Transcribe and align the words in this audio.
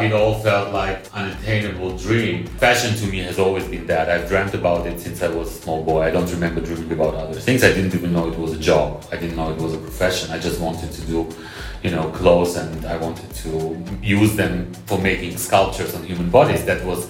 It 0.00 0.12
all 0.12 0.34
felt 0.40 0.72
like 0.72 1.06
an 1.14 1.30
attainable 1.30 1.96
dream. 1.96 2.46
Fashion 2.58 2.96
to 2.96 3.06
me 3.06 3.18
has 3.18 3.38
always 3.38 3.68
been 3.68 3.86
that. 3.86 4.10
I've 4.10 4.28
dreamt 4.28 4.52
about 4.52 4.86
it 4.88 4.98
since 4.98 5.22
I 5.22 5.28
was 5.28 5.48
a 5.48 5.62
small 5.62 5.84
boy. 5.84 6.02
I 6.02 6.10
don't 6.10 6.28
remember 6.32 6.60
dreaming 6.60 6.90
about 6.90 7.14
other 7.14 7.38
things. 7.38 7.62
I 7.62 7.68
didn't 7.68 7.94
even 7.94 8.12
know 8.12 8.28
it 8.28 8.36
was 8.36 8.52
a 8.52 8.58
job. 8.58 9.06
I 9.12 9.16
didn't 9.16 9.36
know 9.36 9.52
it 9.52 9.58
was 9.58 9.72
a 9.72 9.78
profession. 9.78 10.32
I 10.32 10.40
just 10.40 10.60
wanted 10.60 10.90
to 10.90 11.00
do, 11.02 11.28
you 11.84 11.92
know, 11.92 12.10
clothes 12.10 12.56
and 12.56 12.84
I 12.86 12.96
wanted 12.96 13.30
to 13.42 13.84
use 14.02 14.34
them 14.34 14.72
for 14.86 14.98
making 14.98 15.36
sculptures 15.36 15.94
on 15.94 16.02
human 16.02 16.28
bodies. 16.28 16.64
That 16.64 16.84
was, 16.84 17.08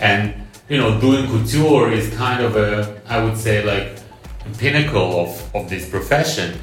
and 0.00 0.34
you 0.70 0.78
know, 0.78 0.98
doing 0.98 1.26
couture 1.26 1.92
is 1.92 2.08
kind 2.14 2.42
of 2.42 2.56
a, 2.56 2.98
I 3.08 3.22
would 3.22 3.36
say, 3.36 3.62
like 3.62 3.98
pinnacle 4.56 5.20
of, 5.20 5.54
of 5.54 5.68
this 5.68 5.86
profession. 5.86 6.58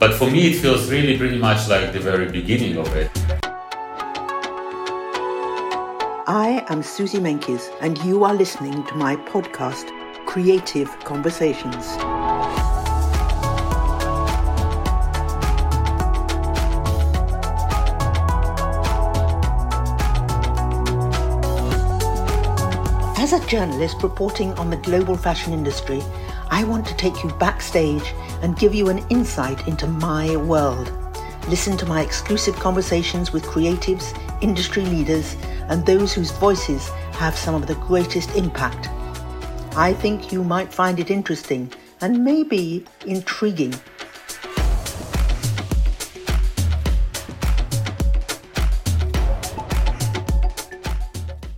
But 0.00 0.14
for 0.14 0.28
me, 0.28 0.50
it 0.50 0.56
feels 0.56 0.90
really 0.90 1.16
pretty 1.16 1.38
much 1.38 1.68
like 1.68 1.92
the 1.92 2.00
very 2.00 2.28
beginning 2.28 2.76
of 2.76 2.92
it. 2.96 3.11
I 6.28 6.64
am 6.68 6.84
Suzy 6.84 7.18
Menkes, 7.18 7.68
and 7.80 7.98
you 8.04 8.22
are 8.22 8.32
listening 8.32 8.84
to 8.84 8.94
my 8.94 9.16
podcast, 9.16 9.90
Creative 10.24 10.88
Conversations. 11.00 11.84
As 23.18 23.32
a 23.32 23.44
journalist 23.48 24.00
reporting 24.04 24.52
on 24.54 24.70
the 24.70 24.76
global 24.76 25.16
fashion 25.16 25.52
industry, 25.52 26.00
I 26.50 26.62
want 26.62 26.86
to 26.86 26.94
take 26.94 27.24
you 27.24 27.30
backstage 27.40 28.14
and 28.42 28.56
give 28.56 28.76
you 28.76 28.90
an 28.90 29.04
insight 29.08 29.66
into 29.66 29.88
my 29.88 30.36
world. 30.36 30.92
Listen 31.48 31.76
to 31.78 31.86
my 31.86 32.00
exclusive 32.00 32.54
conversations 32.60 33.32
with 33.32 33.42
creatives, 33.42 34.16
industry 34.40 34.84
leaders, 34.84 35.34
and 35.68 35.84
those 35.84 36.12
whose 36.12 36.30
voices 36.32 36.88
have 37.12 37.36
some 37.36 37.54
of 37.54 37.66
the 37.66 37.74
greatest 37.76 38.34
impact. 38.36 38.88
I 39.76 39.92
think 39.94 40.32
you 40.32 40.44
might 40.44 40.72
find 40.72 41.00
it 41.00 41.10
interesting 41.10 41.72
and 42.00 42.24
maybe 42.24 42.84
intriguing. 43.06 43.74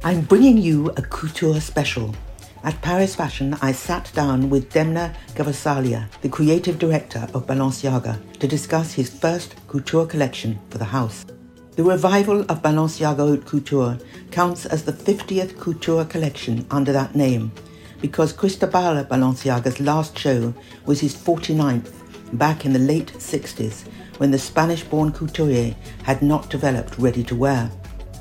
I'm 0.05 0.21
bringing 0.21 0.59
you 0.59 0.91
a 0.91 1.03
couture 1.03 1.61
special. 1.61 2.15
At 2.63 2.81
Paris 2.83 3.15
Fashion, 3.15 3.57
I 3.63 3.73
sat 3.73 4.11
down 4.15 4.51
with 4.51 4.71
Demna 4.73 5.15
Gvasalia, 5.35 6.11
the 6.21 6.29
creative 6.29 6.79
director 6.79 7.27
of 7.35 7.47
Balenciaga, 7.47 8.19
to 8.39 8.47
discuss 8.47 8.93
his 8.93 9.09
first 9.09 9.55
couture 9.67 10.07
collection 10.07 10.59
for 10.69 10.79
the 10.79 10.85
house. 10.85 11.25
The 11.77 11.83
revival 11.83 12.43
of 12.43 12.63
Balenciaga 12.63 13.17
Haute 13.17 13.47
Couture 13.47 13.99
counts 14.31 14.65
as 14.65 14.85
the 14.85 14.93
50th 14.93 15.59
couture 15.59 16.05
collection 16.05 16.65
under 16.71 16.93
that 16.93 17.17
name 17.17 17.51
because 18.01 18.33
Cristobal 18.33 19.05
Balenciaga's 19.05 19.81
last 19.81 20.17
show 20.17 20.55
was 20.87 21.01
his 21.01 21.17
49th 21.17 21.91
back 22.39 22.65
in 22.65 22.73
the 22.73 22.79
late 22.79 23.13
60s 23.15 23.89
when 24.19 24.31
the 24.31 24.39
Spanish 24.39 24.85
born 24.85 25.11
couturier 25.11 25.75
had 26.05 26.23
not 26.23 26.49
developed 26.49 26.97
ready 26.97 27.25
to 27.25 27.35
wear. 27.35 27.69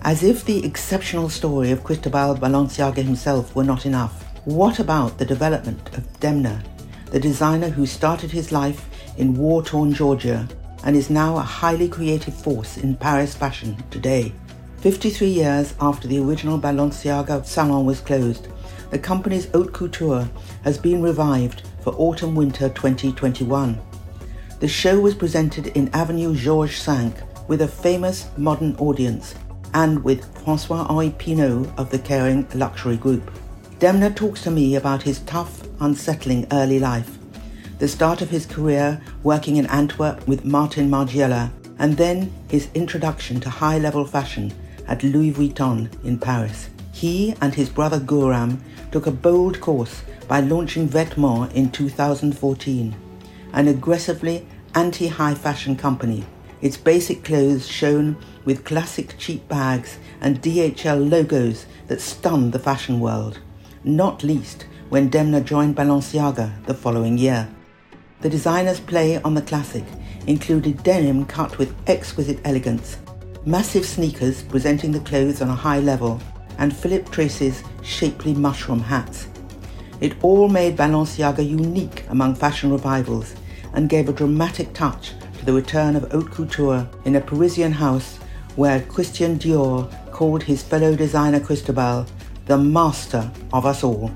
As 0.02 0.24
if 0.24 0.44
the 0.46 0.66
exceptional 0.66 1.30
story 1.30 1.70
of 1.70 1.84
Cristobal 1.84 2.36
Balenciaga 2.36 3.04
himself 3.04 3.56
were 3.56 3.64
not 3.64 3.86
enough, 3.86 4.24
what 4.46 4.80
about 4.80 5.20
the 5.20 5.26
development 5.26 5.96
of 5.96 6.12
Demna, 6.20 6.66
the 7.12 7.20
designer 7.20 7.70
who 7.70 7.86
started 7.86 8.32
his 8.32 8.52
life 8.52 8.90
in 9.20 9.36
war 9.36 9.62
torn 9.62 9.94
Georgia 9.94 10.48
and 10.84 10.96
is 10.96 11.10
now 11.10 11.38
a 11.38 11.42
highly 11.42 11.88
creative 11.88 12.34
force 12.34 12.78
in 12.78 12.96
Paris 12.96 13.36
fashion 13.36 13.82
today. 13.90 14.34
53 14.78 15.28
years 15.28 15.74
after 15.80 16.08
the 16.08 16.20
original 16.20 16.60
Balenciaga 16.60 17.46
salon 17.46 17.86
was 17.86 18.02
closed, 18.02 18.50
the 18.92 19.00
company's 19.00 19.50
haute 19.52 19.74
couture 19.74 20.30
has 20.64 20.78
been 20.78 21.02
revived 21.02 21.64
for 21.82 21.96
autumn 21.98 22.36
winter 22.36 22.70
2021. 22.70 23.80
The 24.60 24.68
show 24.68 25.00
was 25.00 25.16
presented 25.16 25.68
in 25.68 25.90
Avenue 25.94 26.36
George 26.36 26.80
V 26.82 27.12
with 27.48 27.62
a 27.62 27.68
famous 27.68 28.28
modern 28.38 28.76
audience 28.76 29.36
and 29.74 30.04
with 30.04 30.26
Francois 30.44 30.86
Henri 30.90 31.10
Pinault 31.18 31.74
of 31.78 31.90
the 31.90 32.00
Kering 32.00 32.54
Luxury 32.56 32.98
Group. 32.98 33.32
Demna 33.80 34.16
talks 34.16 34.44
to 34.44 34.52
me 34.52 34.76
about 34.76 35.02
his 35.02 35.20
tough, 35.22 35.64
unsettling 35.82 36.48
early 36.52 36.80
life 36.80 37.18
the 37.84 37.90
start 37.90 38.22
of 38.22 38.30
his 38.30 38.46
career 38.46 39.02
working 39.24 39.58
in 39.58 39.66
Antwerp 39.66 40.26
with 40.26 40.46
Martin 40.46 40.90
Margiela, 40.90 41.52
and 41.80 41.98
then 41.98 42.32
his 42.50 42.70
introduction 42.74 43.42
to 43.42 43.50
high 43.50 43.78
level 43.78 44.06
fashion 44.06 44.54
at 44.88 45.04
Louis 45.04 45.34
Vuitton 45.34 45.90
in 46.06 46.18
Paris. 46.18 46.70
He 46.94 47.36
and 47.42 47.54
his 47.54 47.68
brother 47.68 48.00
Guram 48.00 48.62
took 48.94 49.06
a 49.06 49.12
bold 49.12 49.60
course 49.60 50.02
by 50.30 50.40
launching 50.40 50.88
Vetements 50.88 51.52
in 51.52 51.72
2014, 51.72 52.96
an 53.52 53.68
aggressively 53.68 54.48
anti 54.76 55.08
high 55.08 55.36
fashion 55.36 55.76
company. 55.76 56.24
Its 56.62 56.78
basic 56.78 57.26
clothes 57.26 57.68
shown 57.68 58.16
with 58.46 58.64
classic 58.64 59.16
cheap 59.18 59.46
bags 59.50 59.98
and 60.22 60.42
DHL 60.42 61.10
logos 61.12 61.66
that 61.88 62.00
stunned 62.00 62.54
the 62.54 62.60
fashion 62.60 63.02
world, 63.02 63.40
not 63.84 64.24
least 64.24 64.68
when 64.88 65.12
Demna 65.12 65.44
joined 65.44 65.76
Balenciaga 65.76 66.66
the 66.66 66.74
following 66.74 67.18
year. 67.18 67.50
The 68.24 68.30
designer's 68.30 68.80
play 68.80 69.22
on 69.22 69.34
the 69.34 69.42
classic 69.42 69.84
included 70.28 70.82
denim 70.82 71.26
cut 71.26 71.58
with 71.58 71.76
exquisite 71.90 72.40
elegance, 72.46 72.96
massive 73.46 73.86
sneakers 73.86 74.44
presenting 74.44 74.94
the 74.94 75.02
clothes 75.02 75.42
on 75.42 75.50
a 75.50 75.56
high 75.56 75.80
level, 75.80 76.22
and 76.58 76.74
Philip 76.74 77.12
Treacy's 77.12 77.62
shapely 77.82 78.34
mushroom 78.34 78.80
hats. 78.80 79.28
It 80.00 80.16
all 80.24 80.48
made 80.48 80.78
Balenciaga 80.78 81.46
unique 81.46 82.06
among 82.08 82.36
fashion 82.36 82.72
revivals 82.72 83.36
and 83.74 83.90
gave 83.90 84.08
a 84.08 84.14
dramatic 84.14 84.74
touch 84.74 85.12
to 85.40 85.46
the 85.46 85.52
return 85.52 85.98
of 85.98 86.10
haute 86.10 86.32
couture 86.32 86.88
in 87.04 87.18
a 87.18 87.22
Parisian 87.22 87.74
house 87.74 88.20
where 88.56 88.84
Christian 88.84 89.38
Dior 89.38 89.92
called 90.14 90.44
his 90.44 90.64
fellow 90.64 90.96
designer 90.96 91.42
Cristobal 91.42 92.06
the 92.46 92.58
master 92.58 93.30
of 93.52 93.66
us 93.66 93.84
all. 93.84 94.10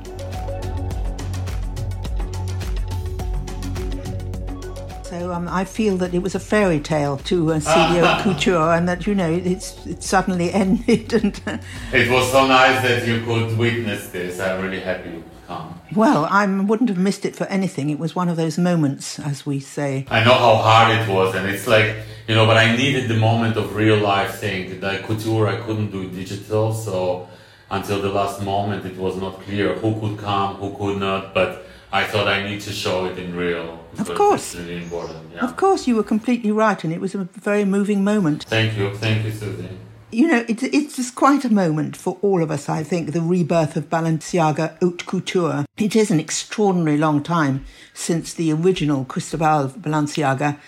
Um, 5.38 5.48
I 5.48 5.66
feel 5.66 5.98
that 5.98 6.14
it 6.14 6.20
was 6.20 6.36
a 6.36 6.40
fairy 6.40 6.80
tale 6.80 7.18
to 7.18 7.54
uh, 7.54 7.60
CEO 7.60 8.22
Couture, 8.24 8.74
and 8.74 8.88
that 8.90 9.08
you 9.08 9.16
know 9.16 9.32
it's 9.32 9.86
it 9.86 10.04
suddenly 10.04 10.52
ended. 10.64 11.14
And 11.14 11.62
it 11.94 12.10
was 12.12 12.32
so 12.32 12.48
nice 12.48 12.82
that 12.82 13.08
you 13.08 13.22
could 13.22 13.58
witness 13.58 14.10
this. 14.10 14.40
I'm 14.40 14.62
really 14.62 14.80
happy 14.80 15.10
you 15.10 15.24
could 15.24 15.48
come. 15.48 15.80
Well, 15.96 16.26
I 16.26 16.46
wouldn't 16.46 16.90
have 16.90 16.98
missed 16.98 17.26
it 17.26 17.36
for 17.36 17.46
anything. 17.46 17.90
It 17.90 18.00
was 18.00 18.16
one 18.16 18.30
of 18.30 18.38
those 18.38 18.58
moments, 18.58 19.20
as 19.20 19.46
we 19.46 19.60
say. 19.60 20.06
I 20.10 20.24
know 20.24 20.34
how 20.34 20.56
hard 20.56 20.98
it 20.98 21.08
was, 21.08 21.36
and 21.36 21.48
it's 21.48 21.68
like 21.68 21.96
you 22.28 22.36
know, 22.36 22.46
but 22.46 22.58
I 22.58 22.76
needed 22.76 23.08
the 23.08 23.18
moment 23.18 23.56
of 23.58 23.76
real 23.76 23.98
life 23.98 24.40
thing. 24.40 24.82
Like 24.82 25.04
couture, 25.04 25.48
I 25.48 25.58
couldn't 25.58 25.92
do 25.92 26.10
digital, 26.10 26.74
so 26.74 27.30
until 27.70 28.02
the 28.02 28.10
last 28.10 28.42
moment, 28.42 28.86
it 28.86 28.98
was 28.98 29.18
not 29.18 29.42
clear 29.42 29.76
who 29.76 30.00
could 30.00 30.18
come, 30.18 30.56
who 30.56 30.76
could 30.78 31.00
not, 31.00 31.34
but 31.34 31.67
I 31.98 32.04
thought 32.04 32.28
I 32.28 32.44
need 32.48 32.62
to 32.62 32.72
show 32.72 33.06
it 33.06 33.18
in 33.18 33.36
real. 33.36 33.84
Of 33.98 34.14
course. 34.14 34.54
Really 34.54 34.84
important. 34.84 35.18
Yeah. 35.34 35.44
Of 35.44 35.58
course, 35.58 35.88
you 35.88 35.96
were 35.96 36.04
completely 36.04 36.52
right, 36.52 36.84
and 36.84 36.94
it 36.94 37.02
was 37.02 37.16
a 37.16 37.24
very 37.50 37.66
moving 37.66 38.04
moment. 38.04 38.44
Thank 38.44 38.78
you. 38.78 38.96
Thank 38.96 39.26
you, 39.26 39.32
Suzy. 39.32 39.68
You 40.12 40.28
know, 40.28 40.46
it's, 40.48 40.62
it's 40.62 40.96
just 40.96 41.16
quite 41.16 41.44
a 41.44 41.52
moment 41.52 41.98
for 41.98 42.20
all 42.22 42.44
of 42.44 42.52
us, 42.52 42.70
I 42.70 42.84
think, 42.84 43.14
the 43.14 43.22
rebirth 43.22 43.76
of 43.76 43.90
Balenciaga 43.90 44.78
haute 44.80 45.08
couture. 45.08 45.66
It 45.76 45.96
is 45.96 46.12
an 46.12 46.20
extraordinary 46.20 46.98
long 47.00 47.24
time 47.24 47.66
since 47.96 48.32
the 48.32 48.54
original 48.54 49.04
Cristobal 49.06 49.70
Balenciaga 49.70 50.60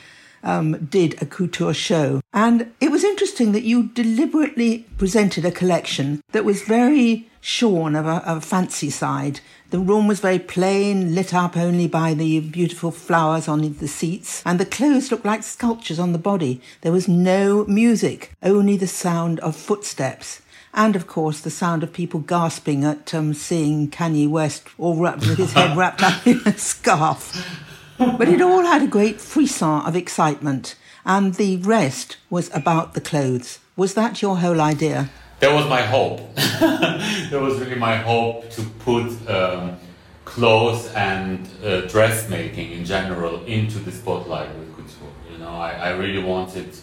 um, 0.43 0.85
did 0.85 1.21
a 1.21 1.25
couture 1.25 1.73
show. 1.73 2.21
And 2.33 2.71
it 2.79 2.91
was 2.91 3.03
interesting 3.03 3.51
that 3.51 3.63
you 3.63 3.83
deliberately 3.89 4.85
presented 4.97 5.45
a 5.45 5.51
collection 5.51 6.21
that 6.31 6.45
was 6.45 6.61
very 6.63 7.29
shorn 7.41 7.95
of 7.95 8.05
a, 8.05 8.17
of 8.29 8.37
a 8.37 8.41
fancy 8.41 8.89
side. 8.89 9.39
The 9.69 9.79
room 9.79 10.07
was 10.07 10.19
very 10.19 10.39
plain, 10.39 11.13
lit 11.13 11.33
up 11.33 11.55
only 11.55 11.87
by 11.87 12.13
the 12.13 12.39
beautiful 12.39 12.91
flowers 12.91 13.47
on 13.47 13.61
the 13.73 13.87
seats, 13.87 14.41
and 14.45 14.59
the 14.59 14.65
clothes 14.65 15.11
looked 15.11 15.25
like 15.25 15.43
sculptures 15.43 15.99
on 15.99 16.11
the 16.11 16.19
body. 16.19 16.61
There 16.81 16.91
was 16.91 17.07
no 17.07 17.65
music, 17.65 18.31
only 18.41 18.77
the 18.77 18.87
sound 18.87 19.39
of 19.41 19.55
footsteps. 19.55 20.41
And 20.73 20.95
of 20.95 21.07
course, 21.07 21.41
the 21.41 21.49
sound 21.49 21.83
of 21.83 21.93
people 21.93 22.19
gasping 22.19 22.83
at 22.83 23.13
um, 23.13 23.33
seeing 23.33 23.89
Kanye 23.89 24.29
West 24.29 24.67
all 24.77 24.95
wrapped 24.95 25.21
with 25.21 25.37
his 25.37 25.53
head 25.53 25.75
wrapped 25.77 26.03
up 26.03 26.25
in 26.27 26.41
a 26.45 26.57
scarf. 26.57 27.65
But 27.99 28.29
it 28.29 28.41
all 28.41 28.63
had 28.63 28.81
a 28.81 28.87
great 28.87 29.19
frisson 29.19 29.81
of 29.81 29.93
excitement, 29.93 30.75
and 31.05 31.33
the 31.35 31.57
rest 31.57 32.15
was 32.29 32.49
about 32.53 32.93
the 32.93 33.01
clothes. 33.01 33.59
Was 33.75 33.93
that 33.95 34.21
your 34.21 34.37
whole 34.37 34.61
idea? 34.61 35.09
That 35.41 35.53
was 35.53 35.67
my 35.67 35.81
hope. 35.81 36.33
that 36.35 37.39
was 37.41 37.59
really 37.59 37.75
my 37.75 37.97
hope 37.97 38.49
to 38.51 38.61
put 38.79 39.09
um, 39.29 39.77
clothes 40.23 40.87
and 40.93 41.45
uh, 41.61 41.81
dressmaking 41.81 42.71
in 42.71 42.85
general 42.85 43.43
into 43.43 43.79
the 43.79 43.91
spotlight 43.91 44.49
with 44.57 44.75
couture. 44.77 45.13
You 45.29 45.37
know, 45.39 45.51
I, 45.51 45.71
I 45.71 45.89
really 45.89 46.23
wanted 46.23 46.73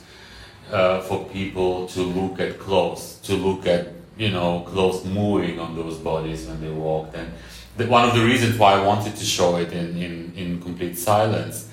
uh, 0.70 1.00
for 1.00 1.24
people 1.30 1.86
to 1.88 2.00
look 2.02 2.40
at 2.40 2.58
clothes, 2.58 3.20
to 3.22 3.34
look 3.34 3.66
at 3.66 3.88
you 4.18 4.30
know 4.30 4.60
clothes 4.68 5.04
moving 5.06 5.60
on 5.60 5.76
those 5.76 5.96
bodies 5.96 6.46
when 6.46 6.60
they 6.60 6.70
walked, 6.70 7.14
and 7.14 7.32
the, 7.76 7.87
one 7.87 8.08
of 8.08 8.14
the 8.14 8.25
reasons 8.25 8.58
why 8.58 8.75
I 8.75 8.87
wanted 8.87 9.17
to 9.17 9.25
show 9.25 9.56
it 9.56 9.73
in 9.73 9.96
in, 9.96 10.32
in 10.37 10.62
complete 10.62 10.99
silence, 10.99 11.69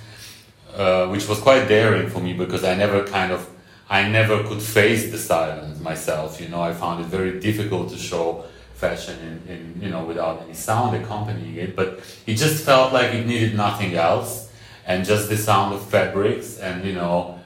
uh, 0.75 1.07
which 1.07 1.27
was 1.27 1.39
quite 1.39 1.67
daring 1.67 2.09
for 2.09 2.19
me 2.19 2.33
because 2.33 2.63
I 2.63 2.75
never 2.75 3.05
kind 3.05 3.31
of 3.31 3.49
I 3.89 4.07
never 4.07 4.43
could 4.43 4.61
face 4.61 5.11
the 5.11 5.17
silence 5.17 5.79
myself. 5.79 6.39
You 6.41 6.49
know, 6.49 6.61
I 6.61 6.73
found 6.73 7.03
it 7.03 7.07
very 7.07 7.39
difficult 7.39 7.89
to 7.89 7.97
show 7.97 8.45
fashion 8.75 9.17
in, 9.47 9.53
in 9.53 9.81
you 9.81 9.89
know 9.89 10.03
without 10.03 10.41
any 10.43 10.53
sound 10.53 10.95
accompanying 10.95 11.55
it, 11.55 11.75
but 11.75 11.99
it 12.25 12.35
just 12.35 12.65
felt 12.65 12.93
like 12.93 13.13
it 13.13 13.25
needed 13.25 13.55
nothing 13.55 13.95
else, 13.95 14.51
and 14.85 15.05
just 15.05 15.29
the 15.29 15.37
sound 15.37 15.73
of 15.73 15.81
fabrics 15.89 16.57
and 16.59 16.83
you 16.85 16.93
know 16.93 17.39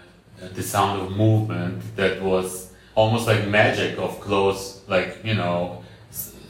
the 0.54 0.64
sound 0.64 1.02
of 1.02 1.12
movement 1.12 1.82
that 1.96 2.22
was 2.22 2.72
almost 2.96 3.28
like 3.28 3.48
magic 3.48 3.98
of 4.00 4.20
clothes, 4.20 4.82
like 4.88 5.24
you 5.24 5.36
know 5.36 5.84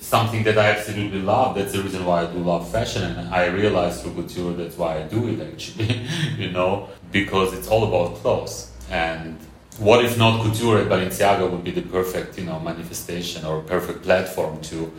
something 0.07 0.43
that 0.43 0.57
I 0.57 0.71
absolutely 0.71 1.21
love. 1.21 1.55
That's 1.55 1.73
the 1.73 1.83
reason 1.83 2.05
why 2.05 2.23
I 2.23 2.27
do 2.27 2.39
love 2.39 2.71
fashion, 2.71 3.03
and 3.03 3.27
I 3.35 3.47
realized 3.47 4.01
through 4.01 4.13
couture 4.13 4.53
that's 4.53 4.77
why 4.77 4.99
I 4.99 5.03
do 5.03 5.27
it 5.27 5.39
actually, 5.41 6.07
you 6.37 6.51
know, 6.51 6.87
because 7.11 7.53
it's 7.53 7.67
all 7.67 7.83
about 7.89 8.15
clothes. 8.21 8.71
And 8.89 9.37
what 9.79 10.05
if 10.05 10.17
not 10.17 10.43
couture 10.43 10.79
at 10.79 10.87
Balenciaga 10.87 11.51
would 11.51 11.63
be 11.63 11.71
the 11.71 11.81
perfect, 11.81 12.37
you 12.39 12.45
know, 12.45 12.59
manifestation 12.59 13.43
or 13.45 13.61
perfect 13.61 14.03
platform 14.03 14.61
to 14.69 14.91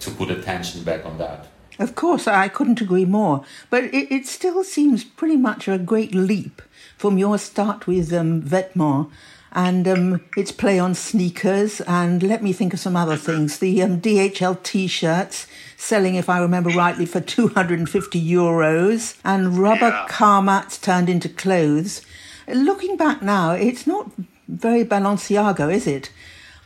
to 0.00 0.10
put 0.10 0.30
attention 0.30 0.82
back 0.82 1.06
on 1.06 1.16
that. 1.18 1.46
Of 1.78 1.94
course, 1.94 2.26
I 2.26 2.48
couldn't 2.48 2.80
agree 2.80 3.04
more. 3.06 3.44
But 3.70 3.84
it, 3.84 4.12
it 4.12 4.26
still 4.26 4.64
seems 4.64 5.04
pretty 5.04 5.36
much 5.36 5.68
a 5.68 5.78
great 5.78 6.14
leap 6.14 6.60
from 6.98 7.18
your 7.18 7.38
start 7.38 7.86
with 7.86 8.12
um, 8.12 8.42
Vetements 8.42 9.10
and 9.52 9.86
um, 9.86 10.20
its 10.36 10.50
play 10.50 10.78
on 10.78 10.94
sneakers. 10.94 11.80
And 11.82 12.22
let 12.22 12.42
me 12.42 12.52
think 12.52 12.72
of 12.72 12.80
some 12.80 12.96
other 12.96 13.16
things. 13.16 13.58
The 13.58 13.82
um, 13.82 14.00
DHL 14.00 14.62
T-shirts 14.62 15.46
selling, 15.76 16.14
if 16.14 16.28
I 16.28 16.40
remember 16.40 16.70
rightly, 16.70 17.06
for 17.06 17.20
250 17.20 18.20
euros, 18.20 19.18
and 19.24 19.58
rubber 19.58 19.88
yeah. 19.88 20.06
car 20.08 20.42
mats 20.42 20.78
turned 20.78 21.08
into 21.08 21.28
clothes. 21.28 22.02
Looking 22.48 22.96
back 22.96 23.22
now, 23.22 23.52
it's 23.52 23.86
not 23.86 24.10
very 24.48 24.84
Balenciaga, 24.84 25.72
is 25.72 25.86
it? 25.86 26.10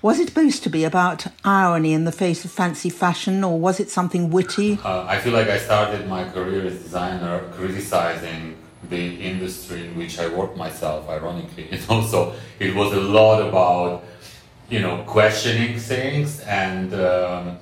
Was 0.02 0.20
it 0.20 0.28
supposed 0.28 0.62
to 0.62 0.70
be 0.70 0.84
about 0.84 1.26
irony 1.44 1.92
in 1.92 2.04
the 2.04 2.12
face 2.12 2.44
of 2.44 2.52
fancy 2.52 2.90
fashion, 2.90 3.42
or 3.42 3.58
was 3.58 3.80
it 3.80 3.90
something 3.90 4.30
witty? 4.30 4.78
Uh, 4.84 5.04
I 5.04 5.18
feel 5.18 5.32
like 5.32 5.48
I 5.48 5.58
started 5.58 6.06
my 6.06 6.28
career 6.28 6.66
as 6.66 6.80
designer 6.80 7.40
criticizing 7.52 8.56
the 8.88 9.20
industry 9.20 9.86
in 9.86 9.96
which 9.96 10.18
I 10.18 10.28
work 10.28 10.56
myself, 10.56 11.08
ironically. 11.08 11.68
And 11.72 11.84
also, 11.88 12.34
it 12.58 12.74
was 12.74 12.92
a 12.92 13.00
lot 13.00 13.46
about, 13.48 14.04
you 14.68 14.80
know, 14.80 15.04
questioning 15.06 15.78
things 15.78 16.40
and 16.40 16.92
um, 16.94 17.58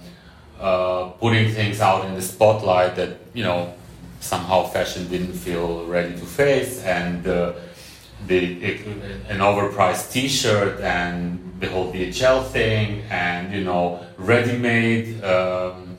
uh, 0.60 1.04
putting 1.20 1.52
things 1.52 1.80
out 1.80 2.04
in 2.04 2.14
the 2.14 2.22
spotlight 2.22 2.96
that, 2.96 3.18
you 3.34 3.44
know, 3.44 3.74
somehow 4.20 4.64
fashion 4.64 5.06
didn't 5.08 5.34
feel 5.34 5.84
ready 5.86 6.12
to 6.14 6.24
face 6.24 6.82
and 6.84 7.26
uh, 7.26 7.52
the 8.26 8.74
an 9.28 9.38
overpriced 9.38 10.12
T-shirt 10.12 10.80
and 10.80 11.54
the 11.60 11.68
whole 11.68 11.92
DHL 11.92 12.46
thing 12.46 13.02
and 13.10 13.52
you 13.52 13.64
know 13.64 14.04
ready-made 14.16 15.22
um, 15.22 15.93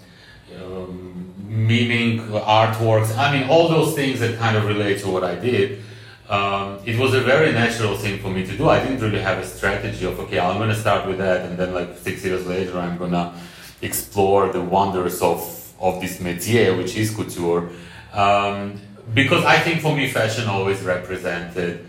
meaning 1.55 2.19
artworks. 2.29 3.15
I 3.17 3.31
mean, 3.37 3.49
all 3.49 3.69
those 3.69 3.95
things 3.95 4.19
that 4.19 4.37
kind 4.37 4.57
of 4.57 4.65
relate 4.65 4.99
to 4.99 5.09
what 5.09 5.23
I 5.23 5.35
did. 5.35 5.81
Um, 6.27 6.79
it 6.85 6.97
was 6.97 7.13
a 7.13 7.21
very 7.21 7.51
natural 7.51 7.95
thing 7.95 8.19
for 8.19 8.29
me 8.29 8.45
to 8.45 8.57
do. 8.57 8.67
I 8.67 8.79
didn't 8.83 8.99
really 8.99 9.21
have 9.21 9.37
a 9.37 9.45
strategy 9.45 10.05
of 10.05 10.19
okay, 10.21 10.39
I'm 10.39 10.57
gonna 10.57 10.75
start 10.75 11.07
with 11.07 11.19
that, 11.19 11.45
and 11.45 11.57
then 11.57 11.73
like 11.73 11.97
six 11.97 12.25
years 12.25 12.47
later, 12.47 12.79
I'm 12.79 12.97
gonna 12.97 13.39
explore 13.81 14.51
the 14.51 14.61
wonders 14.61 15.21
of 15.21 15.39
of 15.79 16.01
this 16.01 16.17
métier, 16.17 16.75
which 16.77 16.95
is 16.97 17.13
couture. 17.15 17.69
Um, 18.13 18.81
because 19.13 19.45
I 19.45 19.59
think 19.59 19.81
for 19.81 19.95
me, 19.95 20.09
fashion 20.09 20.47
always 20.47 20.81
represented. 20.81 21.85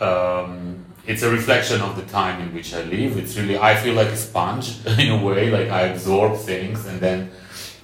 Um, 0.00 0.84
it's 1.04 1.22
a 1.22 1.30
reflection 1.30 1.80
of 1.80 1.96
the 1.96 2.02
time 2.02 2.40
in 2.40 2.54
which 2.54 2.72
I 2.72 2.82
live. 2.82 3.18
It's 3.18 3.36
really 3.36 3.58
I 3.58 3.74
feel 3.74 3.94
like 3.94 4.08
a 4.08 4.16
sponge 4.16 4.86
in 4.86 5.10
a 5.10 5.24
way, 5.24 5.50
like 5.50 5.70
I 5.70 5.82
absorb 5.88 6.38
things 6.38 6.86
and 6.86 7.00
then. 7.00 7.30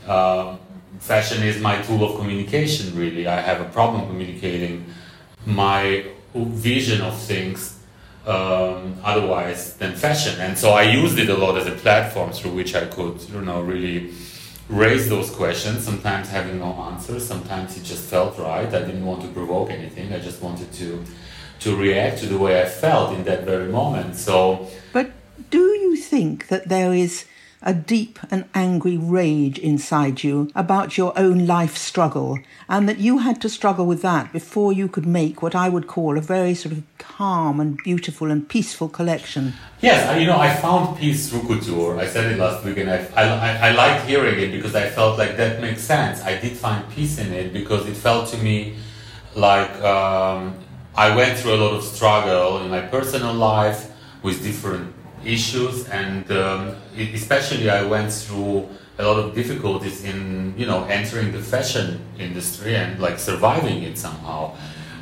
Um, 0.06 0.60
fashion 1.00 1.42
is 1.42 1.60
my 1.60 1.80
tool 1.82 2.04
of 2.04 2.18
communication 2.18 2.96
really. 2.96 3.26
I 3.26 3.40
have 3.40 3.60
a 3.60 3.68
problem 3.70 4.06
communicating 4.06 4.84
my 5.46 6.04
vision 6.34 7.00
of 7.00 7.18
things 7.18 7.78
um, 8.26 8.96
otherwise 9.02 9.74
than 9.76 9.94
fashion. 9.94 10.38
And 10.40 10.56
so 10.58 10.70
i 10.70 10.82
used 10.82 11.18
it 11.18 11.28
a 11.28 11.36
lot 11.36 11.56
as 11.56 11.66
a 11.66 11.72
platform 11.72 12.32
through 12.32 12.52
which 12.52 12.74
i 12.74 12.84
could 12.84 13.20
you 13.32 13.40
know 13.40 13.62
really 13.62 14.12
raise 14.68 15.08
those 15.08 15.30
questions 15.30 15.82
sometimes 15.82 16.28
having 16.28 16.58
no 16.58 16.74
answers 16.90 17.26
sometimes 17.26 17.76
it 17.78 17.84
just 17.84 18.04
felt 18.04 18.38
right. 18.38 18.68
I 18.68 18.80
didn't 18.80 19.06
want 19.06 19.22
to 19.22 19.28
provoke 19.28 19.70
anything. 19.70 20.12
I 20.12 20.18
just 20.18 20.42
wanted 20.42 20.72
to 20.74 21.04
to 21.60 21.74
react 21.74 22.18
to 22.20 22.26
the 22.26 22.38
way 22.38 22.62
i 22.62 22.66
felt 22.66 23.14
in 23.14 23.24
that 23.24 23.44
very 23.44 23.68
moment. 23.68 24.16
So 24.16 24.68
but 24.92 25.10
do 25.50 25.62
you 25.84 25.96
think 25.96 26.48
that 26.48 26.68
there 26.68 26.92
is 26.92 27.24
a 27.62 27.74
deep 27.74 28.18
and 28.30 28.44
angry 28.54 28.96
rage 28.96 29.58
inside 29.58 30.22
you 30.22 30.50
about 30.54 30.96
your 30.96 31.12
own 31.18 31.46
life 31.46 31.76
struggle, 31.76 32.38
and 32.68 32.88
that 32.88 32.98
you 32.98 33.18
had 33.18 33.40
to 33.40 33.48
struggle 33.48 33.86
with 33.86 34.02
that 34.02 34.32
before 34.32 34.72
you 34.72 34.88
could 34.88 35.06
make 35.06 35.42
what 35.42 35.54
I 35.54 35.68
would 35.68 35.86
call 35.86 36.16
a 36.16 36.20
very 36.20 36.54
sort 36.54 36.72
of 36.72 36.82
calm 36.98 37.60
and 37.60 37.76
beautiful 37.78 38.30
and 38.30 38.48
peaceful 38.48 38.88
collection. 38.88 39.54
Yes, 39.80 40.20
you 40.20 40.26
know, 40.26 40.38
I 40.38 40.54
found 40.54 40.98
peace 40.98 41.28
through 41.28 41.42
couture. 41.42 41.98
I 41.98 42.06
said 42.06 42.32
it 42.32 42.38
last 42.38 42.64
week, 42.64 42.78
and 42.78 42.90
I, 42.90 43.06
I, 43.16 43.68
I 43.68 43.72
liked 43.72 44.06
hearing 44.06 44.38
it 44.38 44.52
because 44.52 44.74
I 44.74 44.88
felt 44.88 45.18
like 45.18 45.36
that 45.36 45.60
makes 45.60 45.82
sense. 45.82 46.22
I 46.22 46.38
did 46.38 46.56
find 46.56 46.88
peace 46.90 47.18
in 47.18 47.32
it 47.32 47.52
because 47.52 47.86
it 47.88 47.94
felt 47.94 48.28
to 48.28 48.36
me 48.38 48.76
like 49.34 49.70
um, 49.82 50.54
I 50.94 51.14
went 51.14 51.38
through 51.38 51.54
a 51.54 51.60
lot 51.64 51.74
of 51.74 51.84
struggle 51.84 52.62
in 52.62 52.70
my 52.70 52.80
personal 52.80 53.32
life 53.32 53.90
with 54.22 54.42
different 54.42 54.92
issues, 55.24 55.88
and 55.88 56.30
um, 56.32 56.76
especially 56.96 57.70
I 57.70 57.84
went 57.84 58.12
through 58.12 58.68
a 58.98 59.04
lot 59.04 59.18
of 59.18 59.34
difficulties 59.34 60.04
in 60.04 60.54
you 60.56 60.66
know 60.66 60.84
entering 60.84 61.32
the 61.32 61.40
fashion 61.40 62.00
industry 62.18 62.76
and 62.76 62.98
like 63.00 63.18
surviving 63.18 63.82
it 63.82 63.96
somehow. 63.98 64.54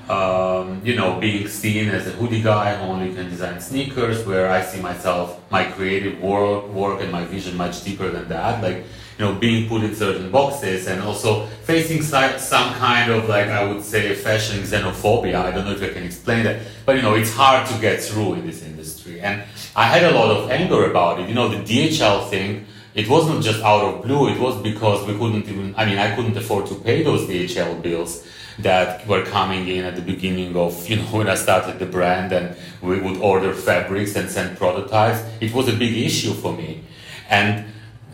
Um, 0.09 0.83
you 0.85 0.95
know, 0.95 1.19
being 1.19 1.49
seen 1.49 1.89
as 1.89 2.07
a 2.07 2.11
hoodie 2.11 2.41
guy 2.41 2.77
who 2.77 2.85
only 2.85 3.13
can 3.13 3.29
design 3.29 3.61
sneakers, 3.61 4.25
where 4.25 4.49
I 4.49 4.63
see 4.63 4.81
myself, 4.81 5.41
my 5.51 5.65
creative 5.65 6.23
work, 6.23 6.69
work 6.69 7.01
and 7.01 7.11
my 7.11 7.25
vision 7.25 7.57
much 7.57 7.83
deeper 7.83 8.09
than 8.09 8.29
that. 8.29 8.63
Like, 8.63 8.85
you 9.19 9.25
know, 9.25 9.35
being 9.35 9.69
put 9.69 9.83
in 9.83 9.97
certain 9.97 10.31
boxes 10.31 10.87
and 10.87 11.03
also 11.03 11.47
facing 11.65 12.03
some 12.03 12.75
kind 12.75 13.11
of 13.11 13.29
like, 13.29 13.49
I 13.49 13.65
would 13.65 13.83
say, 13.83 14.15
fashion 14.15 14.61
xenophobia. 14.61 15.37
I 15.37 15.51
don't 15.51 15.65
know 15.65 15.73
if 15.73 15.83
I 15.83 15.89
can 15.89 16.05
explain 16.05 16.45
that, 16.45 16.61
but 16.85 16.95
you 16.97 17.03
know, 17.03 17.15
it's 17.15 17.33
hard 17.33 17.67
to 17.69 17.81
get 17.81 18.01
through 18.01 18.35
in 18.35 18.47
this 18.47 18.63
industry. 18.63 19.21
And 19.21 19.43
I 19.77 19.85
had 19.85 20.05
a 20.05 20.13
lot 20.13 20.35
of 20.35 20.51
anger 20.51 20.91
about 20.91 21.21
it. 21.21 21.29
You 21.29 21.35
know, 21.35 21.49
the 21.49 21.59
DHL 21.59 22.31
thing, 22.31 22.65
it 22.95 23.11
wasn't 23.11 23.45
just 23.45 23.63
out 23.63 23.83
of 23.83 24.03
blue, 24.03 24.29
it 24.29 24.41
was 24.41 24.57
because 24.63 25.07
we 25.07 25.13
couldn't 25.13 25.47
even, 25.51 25.75
I 25.77 25.85
mean, 25.85 25.99
I 25.99 26.17
couldn't 26.17 26.35
afford 26.35 26.65
to 26.69 26.77
pay 26.77 27.03
those 27.03 27.29
DHL 27.29 27.83
bills 27.83 28.27
that 28.61 29.07
were 29.07 29.23
coming 29.23 29.69
in 29.69 29.85
at 29.85 29.95
the 29.95 30.01
beginning 30.01 30.57
of, 30.57 30.89
you 30.89 30.97
know, 30.97 31.03
when 31.19 31.29
I 31.29 31.35
started 31.35 31.79
the 31.79 31.85
brand 31.85 32.33
and 32.33 32.57
we 32.81 32.99
would 32.99 33.19
order 33.19 33.53
fabrics 33.53 34.17
and 34.17 34.31
send 34.31 34.57
prototypes. 34.57 35.23
It 35.43 35.53
was 35.53 35.69
a 35.69 35.77
big 35.77 35.95
issue 35.95 36.33
for 36.33 36.55
me. 36.55 36.83
And, 37.29 37.67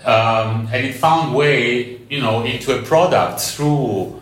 um, 0.05 0.69
and 0.73 0.85
it 0.85 0.95
found 0.95 1.33
way, 1.33 2.01
you 2.11 2.21
know, 2.21 2.45
into 2.45 2.77
a 2.77 2.83
product 2.83 3.41
through, 3.41 4.21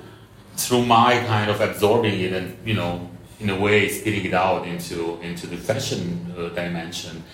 through 0.59 0.85
my 0.85 1.25
kind 1.27 1.51
of 1.51 1.63
absorbing 1.63 2.21
it 2.21 2.35
and, 2.35 2.59
you 2.67 2.75
know, 2.75 3.10
in 3.41 3.51
a 3.51 3.59
way 3.59 3.89
spitting 3.89 4.25
it 4.27 4.35
out 4.35 4.67
into 4.67 5.19
into 5.23 5.47
the 5.47 5.57
fashion 5.57 6.33
uh, 6.37 6.49
dimension. 6.51 7.25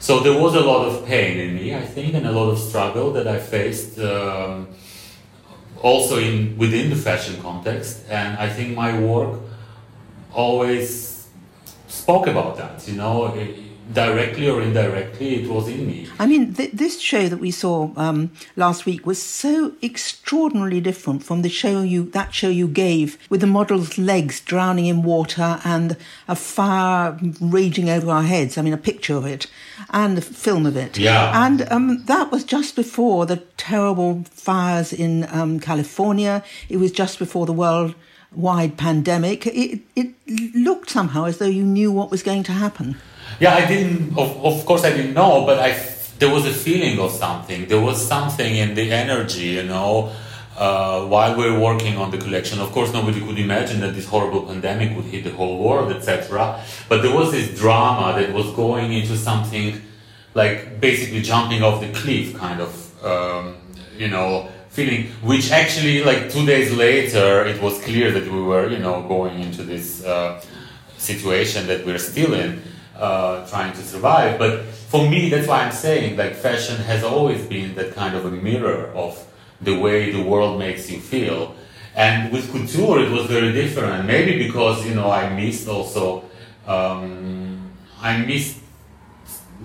So 0.00 0.18
there 0.18 0.36
was 0.36 0.54
a 0.54 0.60
lot 0.60 0.88
of 0.88 1.06
pain 1.06 1.38
in 1.38 1.54
me, 1.54 1.74
I 1.74 1.82
think, 1.82 2.14
and 2.14 2.26
a 2.26 2.32
lot 2.32 2.50
of 2.50 2.58
struggle 2.58 3.12
that 3.12 3.28
I 3.28 3.38
faced, 3.38 4.00
um, 4.00 4.66
also 5.80 6.18
in 6.18 6.58
within 6.58 6.90
the 6.90 6.96
fashion 6.96 7.40
context. 7.40 8.04
And 8.10 8.36
I 8.36 8.48
think 8.48 8.76
my 8.76 8.98
work 8.98 9.38
always 10.34 11.28
spoke 11.86 12.26
about 12.26 12.56
that. 12.56 12.88
You 12.88 12.96
know, 12.96 13.34
it, 13.34 13.61
directly 13.92 14.48
or 14.48 14.62
indirectly, 14.62 15.42
it 15.42 15.50
was 15.50 15.68
in 15.68 15.86
me. 15.86 16.08
I 16.18 16.26
mean, 16.26 16.54
th- 16.54 16.72
this 16.72 17.00
show 17.00 17.28
that 17.28 17.38
we 17.38 17.50
saw 17.50 17.90
um, 17.96 18.30
last 18.56 18.86
week 18.86 19.06
was 19.06 19.20
so 19.20 19.72
extraordinarily 19.82 20.80
different 20.80 21.24
from 21.24 21.42
the 21.42 21.48
show 21.48 21.82
you 21.82 22.04
that 22.10 22.34
show 22.34 22.48
you 22.48 22.68
gave 22.68 23.18
with 23.28 23.40
the 23.40 23.46
model's 23.46 23.98
legs 23.98 24.40
drowning 24.40 24.86
in 24.86 25.02
water 25.02 25.60
and 25.64 25.96
a 26.28 26.36
fire 26.36 27.18
raging 27.40 27.88
over 27.88 28.10
our 28.10 28.22
heads. 28.22 28.56
I 28.56 28.62
mean, 28.62 28.72
a 28.72 28.78
picture 28.78 29.16
of 29.16 29.26
it 29.26 29.46
and 29.90 30.16
a 30.16 30.22
film 30.22 30.66
of 30.66 30.76
it. 30.76 30.98
Yeah. 30.98 31.44
And 31.44 31.70
um, 31.70 32.04
that 32.04 32.30
was 32.30 32.44
just 32.44 32.76
before 32.76 33.26
the 33.26 33.38
terrible 33.56 34.24
fires 34.30 34.92
in 34.92 35.26
um, 35.30 35.60
California. 35.60 36.44
It 36.68 36.76
was 36.76 36.92
just 36.92 37.18
before 37.18 37.46
the 37.46 37.52
world 37.52 37.94
wide 38.34 38.78
pandemic. 38.78 39.46
It, 39.46 39.80
it 39.94 40.14
looked 40.54 40.90
somehow 40.90 41.24
as 41.24 41.38
though 41.38 41.46
you 41.46 41.64
knew 41.64 41.92
what 41.92 42.10
was 42.10 42.22
going 42.22 42.44
to 42.44 42.52
happen. 42.52 42.96
Yeah, 43.40 43.54
I 43.54 43.66
didn't. 43.66 44.16
Of, 44.18 44.44
of 44.44 44.64
course, 44.64 44.84
I 44.84 44.90
didn't 44.90 45.14
know, 45.14 45.44
but 45.46 45.58
I 45.58 45.72
there 46.22 46.30
was 46.30 46.46
a 46.46 46.52
feeling 46.52 47.00
of 47.00 47.10
something. 47.10 47.66
There 47.66 47.80
was 47.80 47.98
something 48.00 48.54
in 48.54 48.76
the 48.76 48.92
energy, 48.92 49.48
you 49.58 49.64
know. 49.64 50.12
Uh, 50.56 51.06
while 51.06 51.36
we 51.36 51.50
were 51.50 51.58
working 51.58 51.96
on 51.96 52.12
the 52.12 52.18
collection, 52.18 52.60
of 52.60 52.70
course, 52.70 52.92
nobody 52.92 53.20
could 53.20 53.38
imagine 53.38 53.80
that 53.80 53.94
this 53.94 54.06
horrible 54.06 54.42
pandemic 54.42 54.94
would 54.94 55.06
hit 55.06 55.24
the 55.24 55.32
whole 55.32 55.58
world, 55.58 55.90
etc. 55.90 56.62
But 56.88 57.02
there 57.02 57.12
was 57.12 57.32
this 57.32 57.58
drama 57.58 58.20
that 58.20 58.32
was 58.32 58.52
going 58.52 58.92
into 58.92 59.16
something 59.16 59.82
like 60.34 60.80
basically 60.80 61.22
jumping 61.22 61.62
off 61.64 61.80
the 61.80 61.90
cliff, 61.92 62.36
kind 62.36 62.60
of, 62.60 63.04
um, 63.04 63.56
you 63.96 64.06
know, 64.06 64.48
feeling. 64.68 65.06
Which 65.22 65.50
actually, 65.50 66.04
like 66.04 66.30
two 66.30 66.46
days 66.46 66.72
later, 66.72 67.44
it 67.46 67.60
was 67.60 67.82
clear 67.82 68.12
that 68.12 68.30
we 68.30 68.40
were, 68.40 68.68
you 68.68 68.78
know, 68.78 69.02
going 69.08 69.40
into 69.40 69.64
this 69.64 70.04
uh, 70.04 70.40
situation 70.98 71.66
that 71.66 71.84
we're 71.84 71.98
still 71.98 72.34
in 72.34 72.62
uh, 73.02 73.44
trying 73.48 73.72
to 73.72 73.82
survive. 73.82 74.38
But 74.38 74.64
for 74.64 75.08
me, 75.08 75.28
that's 75.28 75.48
why 75.48 75.64
I'm 75.64 75.72
saying 75.72 76.16
like 76.16 76.34
fashion 76.34 76.76
has 76.76 77.02
always 77.02 77.44
been 77.46 77.74
that 77.74 77.94
kind 77.94 78.14
of 78.14 78.24
a 78.24 78.30
mirror 78.30 78.92
of 78.94 79.12
the 79.60 79.76
way 79.78 80.12
the 80.12 80.22
world 80.22 80.58
makes 80.58 80.88
you 80.90 81.00
feel. 81.00 81.56
And 81.96 82.32
with 82.32 82.50
couture, 82.52 83.00
it 83.04 83.10
was 83.10 83.26
very 83.26 83.52
different. 83.52 84.06
Maybe 84.06 84.38
because 84.46 84.86
you 84.86 84.94
know 84.94 85.10
I 85.10 85.34
missed 85.34 85.68
also, 85.68 86.24
um, 86.66 87.72
I 88.00 88.18
missed 88.18 88.58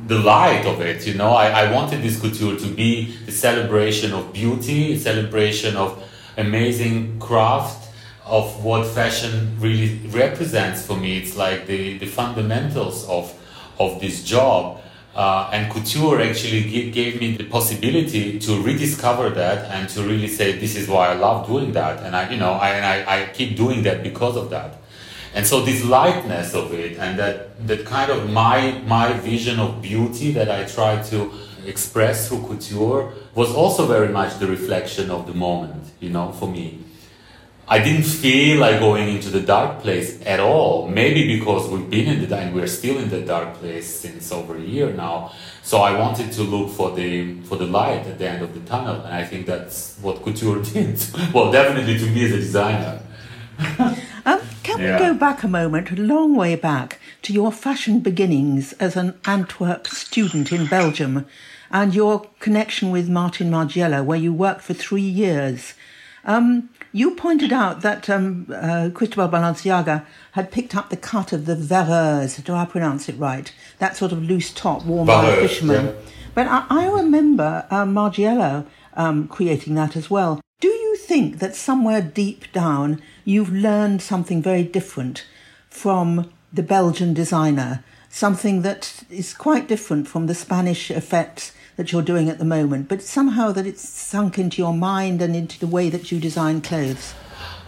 the 0.07 0.19
light 0.19 0.65
of 0.65 0.81
it. 0.81 1.05
You 1.05 1.13
know, 1.13 1.31
I, 1.31 1.47
I 1.61 1.71
wanted 1.71 2.01
this 2.01 2.19
couture 2.19 2.57
to 2.57 2.67
be 2.67 3.15
a 3.27 3.31
celebration 3.31 4.13
of 4.13 4.33
beauty, 4.33 4.93
a 4.93 4.99
celebration 4.99 5.75
of 5.77 6.03
amazing 6.37 7.19
craft, 7.19 7.86
of 8.27 8.63
what 8.63 8.85
fashion 8.85 9.55
really 9.59 9.97
represents 10.09 10.85
for 10.85 10.97
me. 10.97 11.17
It's 11.17 11.35
like 11.35 11.65
the, 11.65 11.97
the 11.97 12.05
fundamentals 12.05 13.07
of, 13.07 13.33
of 13.79 13.99
this 14.01 14.23
job. 14.23 14.81
Uh, 15.15 15.49
and 15.51 15.71
couture 15.71 16.21
actually 16.21 16.61
give, 16.69 16.93
gave 16.93 17.19
me 17.19 17.35
the 17.35 17.45
possibility 17.45 18.37
to 18.37 18.61
rediscover 18.61 19.31
that 19.31 19.65
and 19.71 19.89
to 19.89 20.03
really 20.03 20.27
say 20.27 20.51
this 20.59 20.75
is 20.75 20.87
why 20.87 21.07
I 21.07 21.15
love 21.15 21.47
doing 21.47 21.71
that 21.71 22.03
and 22.03 22.15
I 22.15 22.29
you 22.29 22.37
know 22.37 22.51
I, 22.51 22.69
and 22.69 22.85
I, 22.85 23.23
I 23.23 23.25
keep 23.33 23.57
doing 23.57 23.81
that 23.81 24.03
because 24.03 24.37
of 24.37 24.51
that 24.51 24.75
and 25.33 25.43
so 25.43 25.65
this 25.65 25.83
lightness 25.83 26.53
of 26.53 26.71
it 26.71 26.99
and 26.99 27.17
that 27.17 27.67
that 27.67 27.83
kind 27.83 28.11
of 28.11 28.29
my 28.29 28.79
my 28.85 29.11
vision 29.13 29.59
of 29.59 29.81
beauty 29.81 30.33
that 30.33 30.51
I 30.51 30.65
try 30.65 31.01
to 31.09 31.31
express 31.65 32.27
through 32.27 32.45
couture 32.45 33.11
was 33.33 33.51
also 33.55 33.87
very 33.87 34.09
much 34.09 34.37
the 34.37 34.45
reflection 34.45 35.09
of 35.09 35.25
the 35.25 35.33
moment 35.33 35.83
you 35.99 36.11
know 36.11 36.31
for 36.31 36.47
me 36.47 36.77
I 37.69 37.79
didn't 37.79 38.03
feel 38.03 38.59
like 38.61 38.79
going 38.79 39.09
into 39.09 39.29
the 39.29 39.41
dark 39.41 39.81
place 39.81 40.25
at 40.25 40.39
all. 40.39 40.87
Maybe 40.87 41.37
because 41.37 41.67
we've 41.69 41.89
been 41.89 42.07
in 42.07 42.27
the 42.27 42.37
and 42.37 42.55
we're 42.55 42.67
still 42.67 42.97
in 42.97 43.09
the 43.09 43.21
dark 43.21 43.55
place 43.55 43.93
since 43.93 44.31
over 44.31 44.55
a 44.55 44.61
year 44.61 44.93
now. 44.93 45.33
So 45.63 45.79
I 45.79 45.99
wanted 45.99 46.31
to 46.33 46.43
look 46.43 46.69
for 46.71 46.91
the 46.91 47.41
for 47.41 47.57
the 47.57 47.65
light 47.65 48.07
at 48.07 48.19
the 48.19 48.29
end 48.29 48.41
of 48.41 48.53
the 48.53 48.61
tunnel, 48.61 49.01
and 49.01 49.13
I 49.13 49.25
think 49.25 49.47
that's 49.47 49.97
what 50.01 50.23
couture 50.23 50.63
did. 50.73 51.03
well, 51.33 51.51
definitely 51.51 51.97
to 51.99 52.05
me 52.05 52.25
as 52.25 52.31
a 52.31 52.37
designer. 52.37 53.01
um, 54.25 54.41
can 54.63 54.79
yeah. 54.79 54.97
we 54.97 55.05
go 55.07 55.13
back 55.13 55.43
a 55.43 55.47
moment, 55.47 55.91
a 55.91 55.95
long 55.95 56.35
way 56.35 56.55
back, 56.55 57.01
to 57.23 57.33
your 57.33 57.51
fashion 57.51 57.99
beginnings 57.99 58.73
as 58.73 58.95
an 58.95 59.19
Antwerp 59.25 59.87
student 59.87 60.53
in 60.53 60.67
Belgium, 60.67 61.25
and 61.69 61.93
your 61.93 62.27
connection 62.39 62.91
with 62.91 63.09
Martin 63.09 63.51
Margiela, 63.51 64.05
where 64.05 64.17
you 64.17 64.31
worked 64.31 64.61
for 64.61 64.73
three 64.73 65.01
years? 65.01 65.73
Um, 66.23 66.69
you 66.97 67.11
pointed 67.11 67.53
out 67.53 67.81
that 67.81 68.09
um, 68.09 68.47
uh, 68.51 68.89
Cristobal 68.91 69.29
Balenciaga 69.29 70.03
had 70.31 70.51
picked 70.51 70.75
up 70.75 70.89
the 70.89 70.97
cut 70.97 71.31
of 71.31 71.45
the 71.45 71.55
vareuse. 71.55 72.43
Do 72.43 72.55
I 72.55 72.65
pronounce 72.65 73.07
it 73.07 73.17
right? 73.19 73.53
That 73.77 73.95
sort 73.95 74.11
of 74.11 74.23
loose 74.23 74.51
top 74.51 74.83
worn 74.83 75.05
by 75.05 75.29
a 75.29 75.35
fisherman. 75.47 75.85
Yeah. 75.85 75.91
But 76.33 76.47
I, 76.47 76.65
I 76.69 76.87
remember 76.87 77.67
uh, 77.69 77.85
Margiela 77.85 78.65
um, 78.95 79.27
creating 79.27 79.75
that 79.75 79.95
as 79.95 80.09
well. 80.09 80.41
Do 80.59 80.69
you 80.69 80.97
think 80.97 81.37
that 81.37 81.55
somewhere 81.55 82.01
deep 82.01 82.51
down 82.51 82.99
you've 83.25 83.53
learned 83.53 84.01
something 84.01 84.41
very 84.41 84.63
different 84.63 85.23
from 85.69 86.31
the 86.51 86.63
Belgian 86.63 87.13
designer? 87.13 87.83
Something 88.09 88.63
that 88.63 89.03
is 89.11 89.35
quite 89.35 89.67
different 89.67 90.07
from 90.07 90.25
the 90.25 90.33
Spanish 90.33 90.89
effects 90.89 91.53
that 91.77 91.91
you're 91.91 92.01
doing 92.01 92.27
at 92.27 92.39
the 92.39 92.45
moment, 92.45 92.89
but 92.89 93.01
somehow 93.01 93.51
that 93.51 93.65
it's 93.65 93.87
sunk 93.87 94.37
into 94.37 94.61
your 94.61 94.73
mind 94.73 95.21
and 95.21 95.35
into 95.35 95.59
the 95.59 95.67
way 95.67 95.89
that 95.89 96.11
you 96.11 96.19
design 96.19 96.59
clothes? 96.59 97.13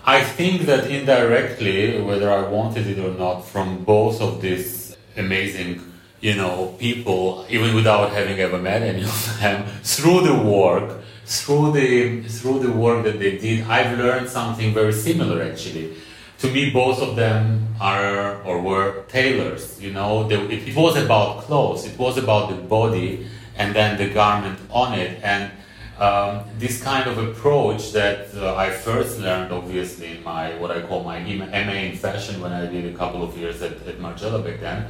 I 0.03 0.23
think 0.23 0.63
that 0.63 0.89
indirectly, 0.89 2.01
whether 2.01 2.31
I 2.31 2.47
wanted 2.49 2.87
it 2.87 2.97
or 2.97 3.15
not, 3.17 3.41
from 3.41 3.83
both 3.83 4.19
of 4.19 4.41
these 4.41 4.97
amazing, 5.15 5.81
you 6.19 6.35
know, 6.35 6.75
people, 6.79 7.45
even 7.49 7.75
without 7.75 8.11
having 8.11 8.39
ever 8.39 8.57
met 8.57 8.81
any 8.81 9.03
of 9.03 9.37
them, 9.39 9.67
through 9.83 10.21
the 10.21 10.33
work, 10.33 11.01
through 11.25 11.73
the 11.73 12.23
through 12.23 12.59
the 12.59 12.71
work 12.71 13.03
that 13.03 13.19
they 13.19 13.37
did, 13.37 13.67
I've 13.67 13.99
learned 13.99 14.27
something 14.27 14.73
very 14.73 14.93
similar 14.93 15.43
actually. 15.43 15.95
To 16.39 16.49
me, 16.49 16.71
both 16.71 17.01
of 17.01 17.15
them 17.15 17.75
are 17.79 18.41
or 18.43 18.61
were 18.61 19.03
tailors. 19.09 19.79
You 19.79 19.91
know, 19.91 20.27
they, 20.27 20.37
it, 20.37 20.69
it 20.69 20.75
was 20.75 20.95
about 20.95 21.41
clothes. 21.41 21.85
It 21.85 21.99
was 21.99 22.17
about 22.17 22.49
the 22.49 22.55
body 22.55 23.27
and 23.59 23.75
then 23.75 23.97
the 23.97 24.09
garment 24.09 24.57
on 24.71 24.97
it. 24.97 25.19
And 25.21 25.51
um, 25.99 26.45
this 26.57 26.81
kind 26.81 27.07
of 27.07 27.17
approach 27.17 27.91
that 27.91 28.33
uh, 28.33 28.55
I 28.55 28.71
first 28.71 29.19
learned, 29.19 29.51
obviously, 29.51 30.17
in 30.17 30.23
my 30.23 30.55
what 30.55 30.71
I 30.71 30.81
call 30.81 31.03
my 31.03 31.19
MA 31.19 31.79
in 31.89 31.95
fashion 31.97 32.41
when 32.41 32.53
I 32.53 32.65
did 32.65 32.91
a 32.91 32.97
couple 32.97 33.21
of 33.21 33.37
years 33.37 33.61
at, 33.61 33.73
at 33.85 33.99
Margiela 33.99 34.43
back 34.43 34.61
then, 34.61 34.87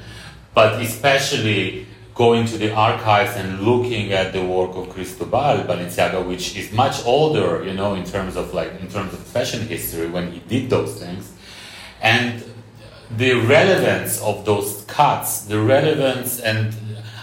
but 0.53 0.81
especially 0.81 1.87
going 2.13 2.45
to 2.45 2.57
the 2.57 2.71
archives 2.73 3.35
and 3.37 3.61
looking 3.61 4.11
at 4.11 4.33
the 4.33 4.43
work 4.45 4.75
of 4.75 4.89
Cristobal 4.89 5.63
Balenciaga, 5.65 6.23
which 6.27 6.55
is 6.55 6.71
much 6.71 7.03
older, 7.05 7.63
you 7.63 7.73
know, 7.73 7.95
in 7.95 8.03
terms 8.03 8.35
of 8.35 8.53
like 8.53 8.71
in 8.79 8.87
terms 8.87 9.11
of 9.13 9.19
fashion 9.19 9.61
history 9.67 10.07
when 10.07 10.31
he 10.31 10.39
did 10.47 10.69
those 10.69 10.93
things, 11.01 11.33
and 12.01 12.43
the 13.17 13.33
relevance 13.33 14.21
of 14.21 14.45
those 14.45 14.83
cuts, 14.85 15.45
the 15.45 15.59
relevance 15.59 16.39
and 16.39 16.75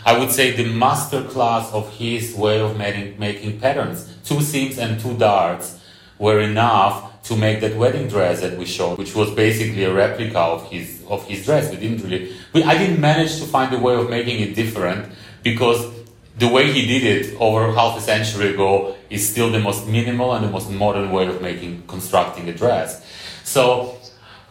I 0.07 0.17
would 0.17 0.31
say 0.31 0.53
the 0.53 0.65
master 0.65 1.25
class 1.25 1.73
of 1.73 1.91
his 1.91 2.33
way 2.37 2.61
of 2.61 2.79
making, 2.79 3.19
making 3.19 3.59
patterns. 3.59 4.09
Two 4.25 4.41
seams 4.41 4.79
and 4.79 5.01
two 5.01 5.19
darts 5.19 5.81
were 6.17 6.39
enough 6.41 7.21
to 7.25 7.37
make 7.37 7.61
that 7.61 7.77
wedding 7.77 8.07
dress 8.07 8.41
that 8.41 8.57
we 8.57 8.67
showed, 8.67 8.99
which 8.99 9.17
was 9.17 9.33
basically 9.33 9.83
a 9.83 9.93
replica 9.93 10.39
of 10.39 10.71
his 10.71 11.03
of 11.09 11.27
his 11.27 11.45
dress. 11.45 11.73
We 11.73 11.79
didn't 11.79 12.05
really, 12.05 12.33
we, 12.53 12.63
I 12.63 12.79
didn't 12.79 13.01
manage 13.01 13.41
to 13.41 13.47
find 13.47 13.75
a 13.75 13.81
way 13.81 13.97
of 13.97 14.09
making 14.09 14.39
it 14.39 14.55
different 14.55 15.13
because 15.43 15.85
the 16.39 16.47
way 16.47 16.71
he 16.71 16.87
did 16.87 17.03
it 17.03 17.37
over 17.41 17.73
half 17.73 17.99
a 17.99 18.01
century 18.01 18.55
ago 18.55 18.95
is 19.11 19.29
still 19.29 19.51
the 19.51 19.59
most 19.59 19.89
minimal 19.89 20.35
and 20.35 20.45
the 20.45 20.51
most 20.51 20.71
modern 20.71 21.11
way 21.11 21.27
of 21.27 21.43
making 21.43 21.83
constructing 21.89 22.49
a 22.49 22.53
dress. 22.53 23.05
So, 23.43 23.99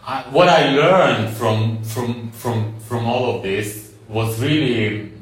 I, 0.06 0.24
what 0.32 0.50
I 0.50 0.72
learned 0.72 1.34
from 1.38 1.82
from 1.84 2.32
from 2.32 2.78
from 2.82 3.06
all 3.06 3.38
of 3.38 3.44
this 3.44 3.94
was 4.10 4.38
really 4.42 5.14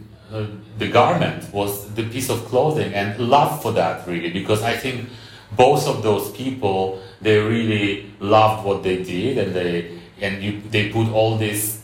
the 0.78 0.88
garment 0.88 1.54
was 1.54 1.94
the 1.94 2.04
piece 2.04 2.30
of 2.30 2.44
clothing 2.46 2.94
and 2.94 3.20
love 3.20 3.62
for 3.62 3.72
that 3.72 4.08
really 4.08 4.32
because 4.32 4.64
I 4.64 4.76
think 4.76 5.10
both 5.52 5.88
of 5.88 6.02
those 6.02 6.32
people 6.32 7.02
they 7.22 7.38
really 7.38 8.12
loved 8.20 8.66
what 8.66 8.82
they 8.84 9.04
did 9.04 9.38
and 9.38 9.54
they 9.54 10.00
and 10.22 10.44
you, 10.44 10.62
they 10.72 10.90
put 10.90 11.10
all 11.10 11.38
this 11.38 11.82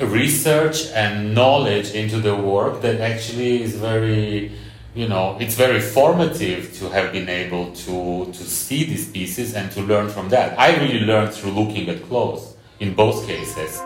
research 0.00 0.86
and 0.88 1.34
knowledge 1.34 1.92
into 1.92 2.18
the 2.18 2.34
work 2.34 2.82
that 2.82 3.00
actually 3.00 3.62
is 3.62 3.76
very 3.76 4.50
you 4.94 5.08
know 5.08 5.36
it's 5.38 5.54
very 5.54 5.80
formative 5.80 6.76
to 6.78 6.88
have 6.88 7.12
been 7.12 7.28
able 7.28 7.72
to 7.72 8.26
to 8.32 8.42
see 8.42 8.84
these 8.84 9.08
pieces 9.10 9.54
and 9.54 9.70
to 9.70 9.80
learn 9.82 10.08
from 10.08 10.28
that. 10.30 10.58
I 10.58 10.74
really 10.76 11.00
learned 11.00 11.32
through 11.32 11.52
looking 11.52 11.88
at 11.88 12.02
clothes 12.08 12.56
in 12.80 12.94
both 12.94 13.26
cases 13.26 13.80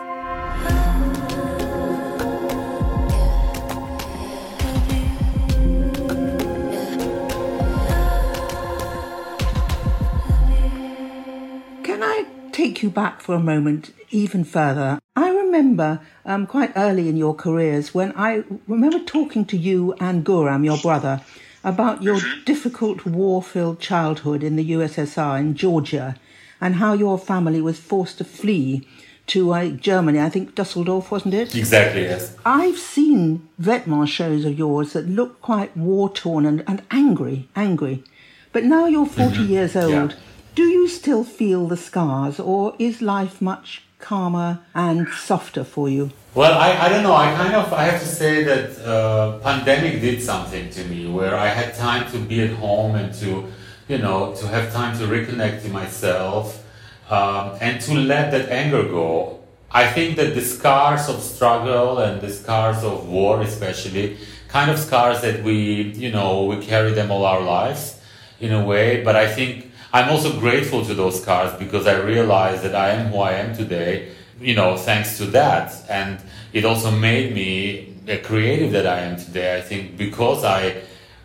take 12.67 12.83
you 12.83 12.89
back 12.89 13.21
for 13.21 13.33
a 13.33 13.39
moment 13.39 13.93
even 14.09 14.43
further. 14.43 14.99
I 15.15 15.29
remember 15.29 16.01
um, 16.25 16.45
quite 16.45 16.73
early 16.75 17.07
in 17.07 17.15
your 17.15 17.33
careers 17.33 17.93
when 17.93 18.11
I 18.17 18.43
remember 18.67 18.99
talking 18.99 19.45
to 19.45 19.57
you 19.57 19.93
and 20.01 20.25
Guram, 20.25 20.65
your 20.65 20.77
brother, 20.77 21.21
about 21.63 22.03
your 22.03 22.17
mm-hmm. 22.17 22.43
difficult 22.43 23.05
war 23.05 23.41
filled 23.41 23.79
childhood 23.79 24.43
in 24.43 24.57
the 24.57 24.71
USSR 24.71 25.39
in 25.39 25.55
Georgia 25.55 26.17
and 26.59 26.75
how 26.75 26.91
your 26.93 27.17
family 27.17 27.61
was 27.61 27.79
forced 27.79 28.17
to 28.17 28.25
flee 28.25 28.85
to 29.27 29.53
uh, 29.53 29.69
Germany. 29.69 30.19
I 30.19 30.29
think 30.29 30.53
Dusseldorf, 30.53 31.09
wasn't 31.09 31.35
it? 31.35 31.55
Exactly, 31.55 32.01
yes. 32.01 32.35
I've 32.45 32.77
seen 32.77 33.47
Vetements 33.61 34.09
shows 34.09 34.43
of 34.43 34.59
yours 34.59 34.91
that 34.91 35.07
look 35.07 35.41
quite 35.41 35.75
war 35.77 36.09
torn 36.09 36.45
and, 36.45 36.65
and 36.67 36.81
angry, 36.91 37.47
angry. 37.55 38.03
But 38.51 38.65
now 38.65 38.87
you're 38.87 39.05
40 39.05 39.35
mm-hmm. 39.35 39.51
years 39.53 39.75
old. 39.75 40.11
Yeah. 40.11 40.19
Do 40.57 40.63
you 40.63 40.87
still 40.87 41.23
feel 41.23 41.67
the 41.67 41.77
scars, 41.77 42.39
or 42.39 42.73
is 42.79 42.99
life 42.99 43.39
much 43.39 43.83
calmer 43.99 44.61
and 44.73 45.07
softer 45.09 45.63
for 45.63 45.87
you? 45.87 46.09
Well, 46.33 46.57
I, 46.57 46.69
I 46.85 46.89
don't 46.89 47.03
know. 47.03 47.13
I 47.13 47.31
kind 47.35 47.53
of 47.53 47.71
I 47.71 47.83
have 47.83 48.01
to 48.01 48.07
say 48.07 48.43
that 48.43 48.83
uh, 48.83 49.37
pandemic 49.43 50.01
did 50.01 50.19
something 50.19 50.71
to 50.71 50.83
me 50.85 51.11
where 51.11 51.35
I 51.35 51.49
had 51.49 51.75
time 51.75 52.11
to 52.11 52.17
be 52.17 52.41
at 52.41 52.53
home 52.53 52.95
and 52.95 53.13
to, 53.21 53.45
you 53.87 53.99
know, 53.99 54.33
to 54.33 54.47
have 54.47 54.73
time 54.73 54.97
to 54.97 55.05
reconnect 55.05 55.61
to 55.61 55.69
myself 55.69 56.65
um, 57.11 57.55
and 57.61 57.79
to 57.81 57.93
let 57.93 58.31
that 58.31 58.49
anger 58.49 58.81
go. 58.81 59.41
I 59.69 59.85
think 59.85 60.17
that 60.17 60.33
the 60.33 60.41
scars 60.41 61.07
of 61.07 61.21
struggle 61.21 61.99
and 61.99 62.19
the 62.19 62.31
scars 62.31 62.83
of 62.83 63.07
war, 63.07 63.41
especially, 63.41 64.17
kind 64.47 64.71
of 64.71 64.79
scars 64.79 65.21
that 65.21 65.43
we, 65.43 65.93
you 66.03 66.11
know, 66.11 66.45
we 66.45 66.65
carry 66.65 66.93
them 66.93 67.11
all 67.11 67.25
our 67.25 67.41
lives 67.41 67.99
in 68.39 68.51
a 68.53 68.65
way. 68.65 69.03
But 69.03 69.15
I 69.15 69.27
think 69.31 69.66
I'm 69.93 70.09
also 70.09 70.37
grateful 70.39 70.85
to 70.85 70.93
those 70.93 71.21
scars 71.21 71.57
because 71.57 71.87
I 71.87 71.99
realize 72.01 72.61
that 72.63 72.75
I 72.75 72.89
am 72.89 73.07
who 73.11 73.19
I 73.19 73.33
am 73.33 73.55
today, 73.55 74.09
you 74.39 74.55
know, 74.55 74.77
thanks 74.77 75.17
to 75.17 75.25
that. 75.27 75.73
And 75.89 76.19
it 76.53 76.65
also 76.65 76.91
made 76.91 77.33
me 77.33 77.95
a 78.07 78.17
creative 78.17 78.71
that 78.73 78.85
I 78.85 78.99
am 79.01 79.17
today. 79.17 79.57
I 79.57 79.61
think 79.61 79.97
because 79.97 80.43
I, 80.43 80.81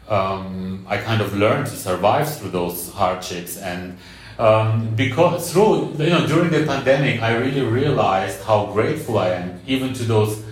um, 0.09 0.87
I 0.89 0.99
kind 0.99 1.21
of 1.21 1.37
learned 1.37 1.67
to 1.67 1.77
survive 1.77 2.33
through 2.35 2.51
those 2.51 2.91
hardships 2.93 3.57
and 3.57 3.99
um, 4.39 4.95
because 4.97 5.53
through 5.53 5.93
you 5.99 6.11
know 6.11 6.27
during 6.27 6.51
the 6.51 6.65
pandemic 6.65 7.23
I 7.23 7.37
really 7.37 7.61
realized 7.61 8.43
how 8.43 8.67
grateful 8.73 9.19
I 9.19 9.29
am 9.29 9.61
even 9.67 9.93
to 9.95 10.05
those 10.05 10.43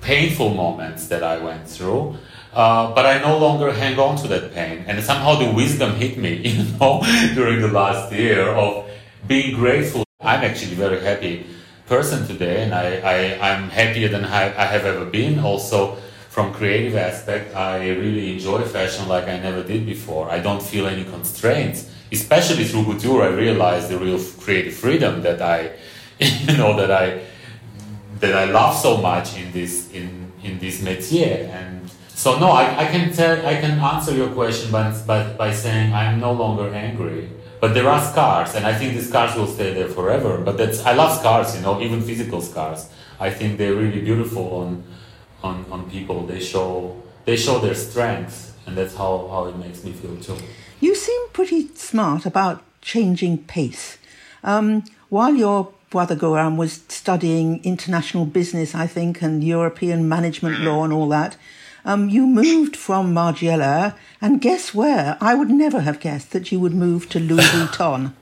painful 0.00 0.54
moments 0.54 1.08
that 1.08 1.22
I 1.22 1.38
went 1.38 1.68
through. 1.68 2.16
Uh, 2.52 2.94
but 2.94 3.06
I 3.06 3.18
no 3.18 3.38
longer 3.38 3.72
hang 3.72 3.98
on 3.98 4.16
to 4.16 4.28
that 4.28 4.52
pain, 4.52 4.84
and 4.86 5.02
somehow 5.02 5.36
the 5.36 5.50
wisdom 5.50 5.94
hit 5.94 6.18
me, 6.18 6.34
you 6.48 6.64
know, 6.78 7.00
during 7.34 7.60
the 7.62 7.68
last 7.68 8.12
year 8.12 8.48
of 8.48 8.88
being 9.26 9.54
grateful. 9.54 10.04
I'm 10.20 10.44
actually 10.44 10.74
very 10.74 11.00
happy 11.00 11.46
person 11.86 12.26
today, 12.26 12.62
and 12.64 12.74
I, 12.74 12.86
I 13.14 13.16
I'm 13.50 13.70
happier 13.70 14.08
than 14.08 14.24
I, 14.24 14.44
I 14.64 14.66
have 14.74 14.84
ever 14.84 15.06
been. 15.06 15.38
Also, 15.38 15.96
from 16.28 16.52
creative 16.52 16.96
aspect, 16.96 17.56
I 17.56 17.88
really 17.88 18.32
enjoy 18.32 18.62
fashion 18.64 19.08
like 19.08 19.26
I 19.28 19.38
never 19.38 19.62
did 19.62 19.86
before. 19.86 20.30
I 20.30 20.38
don't 20.38 20.62
feel 20.62 20.86
any 20.86 21.04
constraints, 21.04 21.90
especially 22.10 22.64
through 22.64 22.84
couture. 22.84 23.22
I 23.22 23.28
realized 23.28 23.88
the 23.88 23.98
real 23.98 24.20
creative 24.44 24.74
freedom 24.74 25.22
that 25.22 25.40
I, 25.40 25.58
you 26.18 26.56
know, 26.56 26.76
that 26.76 26.90
I 26.90 27.06
that 28.20 28.34
I 28.34 28.44
love 28.44 28.76
so 28.76 28.98
much 28.98 29.36
in 29.40 29.52
this 29.52 29.90
in 29.92 30.08
in 30.44 30.58
this 30.58 30.80
métier. 30.82 31.48
And 31.48 31.71
so 32.22 32.38
no, 32.38 32.50
I, 32.52 32.84
I 32.84 32.86
can 32.92 33.12
tell 33.12 33.34
I 33.44 33.56
can 33.60 33.80
answer 33.80 34.14
your 34.14 34.30
question 34.30 34.70
by, 34.70 34.84
by 35.10 35.32
by 35.32 35.52
saying 35.52 35.92
I'm 35.92 36.20
no 36.20 36.32
longer 36.32 36.68
angry. 36.72 37.28
But 37.60 37.74
there 37.74 37.88
are 37.88 38.00
scars, 38.00 38.54
and 38.54 38.64
I 38.64 38.74
think 38.78 38.94
these 38.94 39.08
scars 39.08 39.34
will 39.34 39.48
stay 39.48 39.74
there 39.74 39.88
forever. 39.88 40.38
But 40.38 40.56
that's 40.56 40.78
I 40.90 40.92
love 40.92 41.18
scars, 41.18 41.56
you 41.56 41.62
know, 41.62 41.80
even 41.80 42.00
physical 42.00 42.40
scars. 42.40 42.88
I 43.18 43.30
think 43.30 43.58
they're 43.58 43.74
really 43.74 44.02
beautiful 44.10 44.46
on 44.62 44.84
on, 45.42 45.66
on 45.72 45.90
people. 45.90 46.24
They 46.32 46.38
show 46.38 46.70
they 47.24 47.36
show 47.36 47.58
their 47.58 47.74
strengths, 47.74 48.52
and 48.66 48.76
that's 48.76 48.94
how, 48.94 49.12
how 49.32 49.46
it 49.46 49.56
makes 49.56 49.82
me 49.82 49.90
feel 49.90 50.16
too. 50.26 50.36
You 50.78 50.94
seem 50.94 51.22
pretty 51.32 51.68
smart 51.74 52.24
about 52.24 52.62
changing 52.82 53.38
pace. 53.56 53.98
Um, 54.44 54.84
while 55.08 55.34
your 55.34 55.72
brother 55.90 56.14
Guram 56.14 56.56
was 56.56 56.84
studying 56.88 57.60
international 57.64 58.26
business, 58.26 58.76
I 58.76 58.86
think, 58.86 59.22
and 59.22 59.42
European 59.42 60.08
management 60.08 60.60
law 60.60 60.84
and 60.84 60.92
all 60.92 61.08
that. 61.08 61.36
Um, 61.84 62.08
you 62.08 62.26
moved 62.26 62.76
from 62.76 63.12
Margiela, 63.12 63.94
and 64.20 64.40
guess 64.40 64.72
where? 64.72 65.16
I 65.20 65.34
would 65.34 65.50
never 65.50 65.80
have 65.80 66.00
guessed 66.00 66.30
that 66.30 66.52
you 66.52 66.60
would 66.60 66.74
move 66.74 67.08
to 67.10 67.18
Louis 67.20 67.42
Vuitton. 67.52 68.12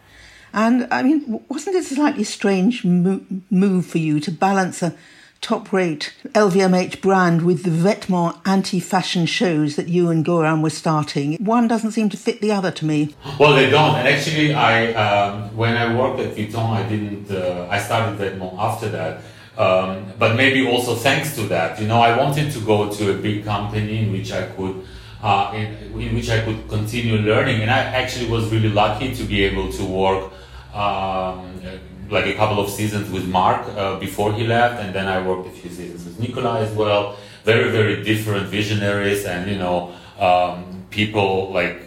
And 0.52 0.88
I 0.90 1.02
mean, 1.02 1.44
wasn't 1.48 1.76
it 1.76 1.80
a 1.90 1.94
slightly 1.94 2.24
strange 2.24 2.84
mo- 2.84 3.20
move 3.50 3.86
for 3.86 3.98
you 3.98 4.18
to 4.20 4.30
balance 4.32 4.82
a 4.82 4.94
top 5.40 5.72
rate 5.72 6.12
LVMH 6.32 7.00
brand 7.00 7.42
with 7.42 7.62
the 7.62 7.70
Vetements 7.70 8.40
anti 8.46 8.80
fashion 8.80 9.26
shows 9.26 9.76
that 9.76 9.88
you 9.88 10.10
and 10.10 10.24
Guram 10.24 10.62
were 10.62 10.70
starting. 10.70 11.36
One 11.36 11.66
doesn't 11.68 11.92
seem 11.92 12.08
to 12.10 12.16
fit 12.16 12.40
the 12.40 12.52
other 12.52 12.70
to 12.72 12.84
me. 12.84 13.14
Well, 13.38 13.54
they 13.54 13.70
don't. 13.70 13.96
And 13.96 14.08
actually, 14.08 14.52
I 14.52 14.92
um, 14.92 15.56
when 15.56 15.76
I 15.76 15.94
worked 15.96 16.20
at 16.20 16.34
Vuitton, 16.36 16.70
I 16.70 16.88
didn't. 16.88 17.30
Uh, 17.30 17.68
I 17.70 17.78
started 17.78 18.18
Vetements 18.18 18.58
after 18.58 18.88
that. 18.90 19.22
Um, 19.56 20.12
but 20.18 20.36
maybe 20.36 20.66
also 20.66 20.94
thanks 20.94 21.34
to 21.34 21.42
that, 21.48 21.80
you 21.80 21.86
know, 21.86 22.00
I 22.00 22.16
wanted 22.16 22.52
to 22.52 22.60
go 22.60 22.90
to 22.90 23.10
a 23.10 23.14
big 23.14 23.44
company 23.44 24.04
in 24.04 24.12
which 24.12 24.32
I 24.32 24.46
could. 24.46 24.86
Uh, 25.22 25.52
in, 25.54 26.00
in 26.00 26.14
which 26.14 26.30
I 26.30 26.40
could 26.40 26.66
continue 26.70 27.18
learning, 27.18 27.60
and 27.60 27.70
I 27.70 27.80
actually 27.80 28.30
was 28.30 28.50
really 28.50 28.70
lucky 28.70 29.14
to 29.14 29.22
be 29.24 29.44
able 29.44 29.70
to 29.70 29.84
work 29.84 30.32
um, 30.72 31.60
like 32.08 32.24
a 32.24 32.34
couple 32.34 32.58
of 32.58 32.70
seasons 32.70 33.10
with 33.10 33.28
Marc 33.28 33.66
uh, 33.76 33.98
before 33.98 34.32
he 34.32 34.46
left, 34.46 34.82
and 34.82 34.94
then 34.94 35.06
I 35.06 35.20
worked 35.20 35.46
a 35.46 35.50
few 35.50 35.68
seasons 35.68 36.06
with 36.06 36.18
Nicola 36.18 36.60
as 36.60 36.72
well. 36.72 37.16
Very, 37.44 37.70
very 37.70 38.02
different 38.02 38.48
visionaries, 38.48 39.26
and 39.26 39.50
you 39.50 39.58
know, 39.58 39.92
um, 40.18 40.86
people 40.88 41.52
like 41.52 41.82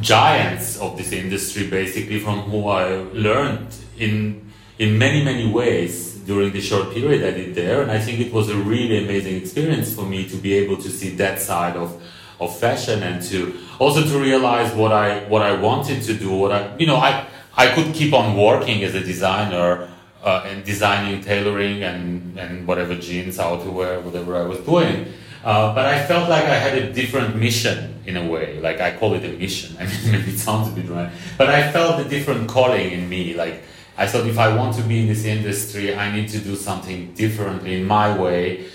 giants 0.00 0.78
of 0.78 0.96
this 0.96 1.12
industry, 1.12 1.68
basically, 1.68 2.20
from 2.20 2.40
who 2.40 2.68
I 2.68 2.88
learned 3.12 3.68
in 3.96 4.50
in 4.78 4.98
many, 4.98 5.24
many 5.24 5.50
ways 5.50 6.17
during 6.28 6.52
the 6.52 6.60
short 6.60 6.92
period 6.92 7.20
I 7.24 7.32
did 7.40 7.54
there. 7.54 7.82
And 7.82 7.90
I 7.90 7.98
think 7.98 8.20
it 8.20 8.32
was 8.32 8.50
a 8.50 8.56
really 8.72 8.98
amazing 9.04 9.36
experience 9.42 9.88
for 9.96 10.04
me 10.04 10.28
to 10.28 10.36
be 10.36 10.52
able 10.62 10.76
to 10.76 10.90
see 10.98 11.10
that 11.16 11.40
side 11.40 11.76
of 11.76 11.90
of 12.38 12.56
fashion 12.56 13.02
and 13.02 13.20
to 13.30 13.38
also 13.80 14.00
to 14.12 14.16
realize 14.28 14.70
what 14.80 14.92
I 14.92 15.08
what 15.32 15.42
I 15.42 15.52
wanted 15.68 16.02
to 16.08 16.14
do. 16.14 16.30
What 16.42 16.52
I 16.52 16.60
you 16.76 16.86
know 16.86 16.98
I 17.10 17.26
I 17.56 17.66
could 17.74 17.94
keep 17.94 18.12
on 18.20 18.36
working 18.36 18.84
as 18.84 18.94
a 18.94 19.02
designer 19.12 19.88
uh, 20.22 20.44
and 20.48 20.64
designing 20.64 21.20
tailoring 21.22 21.82
and, 21.82 22.38
and 22.38 22.66
whatever 22.66 22.94
jeans, 22.94 23.38
outerwear, 23.38 24.02
whatever 24.02 24.36
I 24.36 24.42
was 24.42 24.58
doing. 24.60 25.06
Uh, 25.44 25.74
but 25.74 25.86
I 25.86 26.04
felt 26.06 26.28
like 26.28 26.44
I 26.44 26.56
had 26.56 26.76
a 26.76 26.92
different 26.92 27.36
mission 27.36 28.00
in 28.06 28.16
a 28.16 28.24
way. 28.26 28.60
Like 28.60 28.80
I 28.80 28.96
call 28.96 29.14
it 29.14 29.24
a 29.24 29.32
mission. 29.44 29.76
I 29.80 29.84
mean, 29.86 30.14
it 30.28 30.38
sounds 30.38 30.68
a 30.68 30.72
bit 30.72 30.88
right, 30.88 31.10
but 31.38 31.48
I 31.48 31.72
felt 31.72 32.04
a 32.04 32.08
different 32.08 32.48
calling 32.48 32.90
in 32.90 33.08
me. 33.08 33.34
Like 33.34 33.62
I 33.98 34.06
thought, 34.06 34.26
if 34.26 34.38
I 34.38 34.54
want 34.56 34.76
to 34.76 34.82
be 34.82 35.00
in 35.00 35.08
this 35.08 35.24
industry, 35.24 35.94
I 35.94 36.14
need 36.14 36.28
to 36.28 36.38
do 36.38 36.54
something 36.54 37.12
differently 37.14 37.80
in 37.80 37.84
my 37.84 38.16
way. 38.16 38.66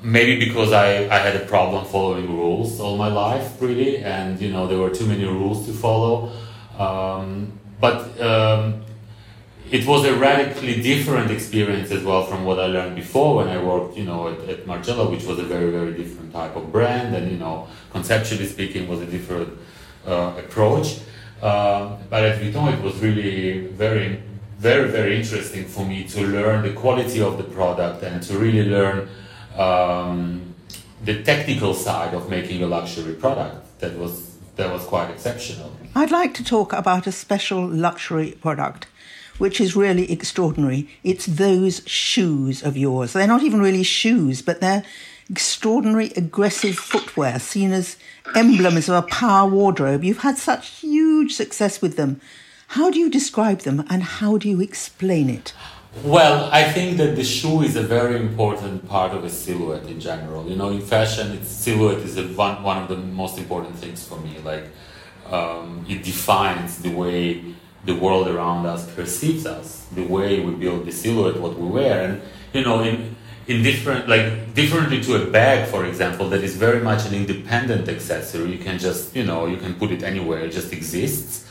Maybe 0.00 0.38
because 0.38 0.72
I, 0.72 1.08
I 1.14 1.18
had 1.18 1.34
a 1.34 1.44
problem 1.46 1.84
following 1.84 2.28
rules 2.28 2.78
all 2.78 2.96
my 2.96 3.08
life, 3.08 3.60
really, 3.60 3.98
and 3.98 4.40
you 4.40 4.52
know 4.52 4.68
there 4.68 4.78
were 4.78 4.90
too 4.90 5.06
many 5.06 5.24
rules 5.24 5.66
to 5.66 5.72
follow. 5.72 6.30
Um, 6.78 7.58
but 7.80 8.20
um, 8.20 8.84
it 9.70 9.86
was 9.86 10.04
a 10.06 10.14
radically 10.14 10.80
different 10.80 11.30
experience 11.30 11.90
as 11.90 12.02
well 12.02 12.24
from 12.24 12.44
what 12.44 12.58
I 12.58 12.66
learned 12.66 12.96
before 12.96 13.36
when 13.36 13.48
I 13.48 13.62
worked, 13.62 13.96
you 13.96 14.04
know, 14.04 14.28
at, 14.28 14.38
at 14.48 14.66
which 15.10 15.24
was 15.24 15.38
a 15.38 15.42
very, 15.42 15.70
very 15.70 15.92
different 15.92 16.32
type 16.32 16.56
of 16.56 16.72
brand, 16.72 17.14
and 17.14 17.30
you 17.30 17.36
know, 17.36 17.66
conceptually 17.90 18.46
speaking, 18.46 18.88
was 18.88 19.00
a 19.00 19.06
different 19.06 19.58
uh, 20.06 20.34
approach. 20.38 21.00
Um, 21.42 21.98
but 22.08 22.24
at 22.24 22.40
Vuitton, 22.40 22.78
it 22.78 22.82
was 22.82 22.96
really 22.96 23.66
very, 23.66 24.22
very, 24.58 24.90
very 24.90 25.16
interesting 25.16 25.64
for 25.64 25.84
me 25.84 26.04
to 26.04 26.20
learn 26.26 26.62
the 26.62 26.72
quality 26.72 27.20
of 27.20 27.38
the 27.38 27.44
product 27.44 28.02
and 28.02 28.22
to 28.24 28.38
really 28.38 28.68
learn 28.68 29.08
um, 29.56 30.54
the 31.04 31.22
technical 31.22 31.74
side 31.74 32.12
of 32.12 32.28
making 32.28 32.62
a 32.62 32.66
luxury 32.66 33.14
product. 33.14 33.80
That 33.80 33.96
was 33.96 34.36
that 34.56 34.72
was 34.72 34.84
quite 34.84 35.08
exceptional. 35.10 35.70
I'd 35.94 36.10
like 36.10 36.34
to 36.34 36.44
talk 36.44 36.72
about 36.72 37.06
a 37.06 37.12
special 37.12 37.64
luxury 37.66 38.32
product 38.40 38.88
which 39.38 39.60
is 39.60 39.76
really 39.76 40.10
extraordinary. 40.10 40.88
It's 41.04 41.26
those 41.26 41.82
shoes 41.86 42.62
of 42.62 42.76
yours. 42.76 43.12
They're 43.12 43.26
not 43.26 43.42
even 43.42 43.60
really 43.60 43.84
shoes, 43.84 44.42
but 44.42 44.60
they're 44.60 44.84
extraordinary 45.30 46.10
aggressive 46.16 46.76
footwear 46.76 47.38
seen 47.38 47.72
as 47.72 47.96
emblems 48.34 48.88
of 48.88 49.04
a 49.04 49.06
power 49.06 49.48
wardrobe. 49.48 50.04
You've 50.04 50.18
had 50.18 50.38
such 50.38 50.68
huge 50.80 51.34
success 51.34 51.80
with 51.80 51.96
them. 51.96 52.20
How 52.72 52.90
do 52.90 52.98
you 52.98 53.08
describe 53.08 53.60
them 53.60 53.82
and 53.88 54.02
how 54.02 54.36
do 54.36 54.46
you 54.46 54.60
explain 54.60 55.30
it? 55.30 55.54
Well, 56.04 56.50
I 56.52 56.64
think 56.70 56.98
that 56.98 57.16
the 57.16 57.24
shoe 57.24 57.62
is 57.62 57.76
a 57.76 57.82
very 57.82 58.20
important 58.20 58.86
part 58.86 59.12
of 59.12 59.24
a 59.24 59.30
silhouette 59.30 59.86
in 59.86 59.98
general. 59.98 60.46
You 60.46 60.56
know, 60.56 60.68
in 60.68 60.82
fashion, 60.82 61.42
silhouette 61.44 62.00
is 62.00 62.16
one, 62.36 62.62
one 62.62 62.76
of 62.76 62.90
the 62.90 62.96
most 62.98 63.38
important 63.38 63.74
things 63.76 64.06
for 64.06 64.20
me. 64.20 64.36
Like, 64.44 64.68
um, 65.30 65.86
it 65.88 66.04
defines 66.04 66.82
the 66.82 66.94
way 66.94 67.42
the 67.86 67.94
world 67.94 68.28
around 68.28 68.66
us 68.66 68.86
perceives 68.94 69.46
us, 69.46 69.86
the 69.92 70.04
way 70.04 70.40
we 70.40 70.52
build 70.52 70.84
the 70.84 70.92
silhouette, 70.92 71.40
what 71.40 71.58
we 71.58 71.66
wear, 71.68 72.02
and 72.04 72.20
you 72.52 72.64
know, 72.64 72.82
in 72.82 73.16
in 73.46 73.62
different 73.62 74.10
like 74.10 74.54
differently 74.54 75.00
to 75.04 75.14
a 75.22 75.30
bag, 75.30 75.66
for 75.68 75.86
example, 75.86 76.28
that 76.28 76.44
is 76.44 76.54
very 76.56 76.80
much 76.80 77.06
an 77.06 77.14
independent 77.14 77.88
accessory. 77.88 78.52
You 78.52 78.58
can 78.58 78.78
just 78.78 79.16
you 79.16 79.24
know 79.24 79.46
you 79.46 79.56
can 79.56 79.74
put 79.74 79.90
it 79.90 80.02
anywhere; 80.02 80.40
it 80.40 80.52
just 80.52 80.70
exists. 80.70 81.47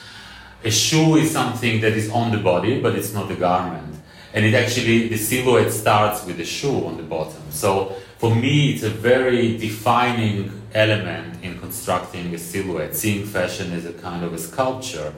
A 0.63 0.72
shoe 0.72 1.15
is 1.17 1.32
something 1.32 1.82
that 1.82 1.93
is 1.93 2.10
on 2.10 2.32
the 2.32 2.39
body, 2.39 2.82
but 2.82 2.96
it's 2.96 3.13
not 3.13 3.32
a 3.32 3.36
garment, 3.36 3.96
and 4.34 4.46
it 4.46 4.54
actually 4.54 5.08
the 5.08 5.17
silhouette 5.17 5.72
starts 5.72 6.26
with 6.26 6.38
the 6.38 6.46
shoe 6.46 6.86
on 6.86 6.98
the 6.98 7.04
bottom. 7.04 7.41
So 7.50 7.96
for 8.17 8.34
me, 8.34 8.72
it's 8.72 8.84
a 8.84 8.89
very 8.89 9.58
defining 9.58 10.62
element 10.74 11.43
in 11.43 11.60
constructing 11.60 12.34
a 12.34 12.38
silhouette, 12.38 12.96
seeing 12.96 13.26
fashion 13.26 13.72
as 13.72 13.86
a 13.86 13.93
kind 13.93 14.24
of 14.24 14.34
a 14.34 14.38
sculpture. 14.38 15.13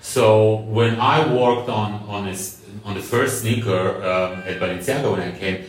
So 0.00 0.56
when 0.56 1.00
I 1.00 1.32
worked 1.32 1.68
on, 1.68 1.92
on 2.08 2.28
a 2.28 2.36
on 2.84 2.94
the 2.94 3.00
first 3.02 3.42
sneaker 3.42 3.96
um, 3.96 4.42
at 4.46 4.58
Balenciaga 4.60 5.10
when 5.10 5.20
I 5.20 5.38
came, 5.38 5.64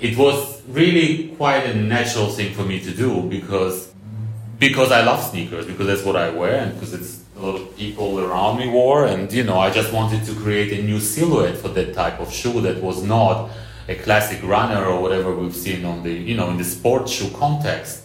it 0.00 0.16
was 0.16 0.62
really 0.66 1.28
quite 1.36 1.66
a 1.66 1.74
natural 1.74 2.28
thing 2.28 2.54
for 2.54 2.62
me 2.62 2.80
to 2.80 2.92
do 2.92 3.22
because 3.22 3.92
because 4.58 4.92
I 4.92 5.04
love 5.04 5.22
sneakers 5.22 5.66
because 5.66 5.86
that's 5.86 6.04
what 6.04 6.16
I 6.16 6.30
wear 6.30 6.60
and 6.60 6.74
because 6.74 6.92
it's 6.92 7.19
a 7.40 7.46
lot 7.46 7.60
of 7.60 7.76
people 7.76 8.20
around 8.20 8.58
me 8.58 8.68
wore. 8.68 9.06
And 9.06 9.32
you 9.32 9.44
know 9.44 9.58
I 9.58 9.70
just 9.70 9.92
wanted 9.92 10.24
to 10.26 10.34
create 10.34 10.78
a 10.78 10.82
new 10.82 11.00
silhouette 11.00 11.56
for 11.56 11.68
that 11.68 11.94
type 11.94 12.20
of 12.20 12.32
shoe 12.32 12.60
that 12.60 12.82
was 12.82 13.02
not 13.02 13.50
a 13.88 13.94
classic 13.94 14.42
runner 14.42 14.84
or 14.84 15.00
whatever 15.00 15.34
we've 15.34 15.56
seen 15.56 15.84
on 15.84 16.02
the 16.02 16.12
you 16.12 16.36
know 16.36 16.50
in 16.50 16.58
the 16.58 16.64
sports 16.64 17.12
shoe 17.12 17.30
context. 17.30 18.04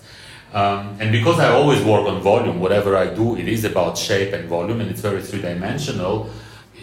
Um, 0.53 0.95
and 1.01 1.11
because 1.11 1.37
I 1.39 1.49
always 1.49 1.83
work 1.83 2.07
on 2.07 2.21
volume, 2.21 2.61
whatever 2.61 2.95
I 2.95 3.13
do, 3.13 3.35
it 3.35 3.47
is 3.47 3.65
about 3.65 3.97
shape 3.97 4.31
and 4.33 4.47
volume, 4.47 4.79
and 4.79 4.89
it's 4.89 5.01
very 5.01 5.21
three 5.21 5.41
dimensional 5.41 6.29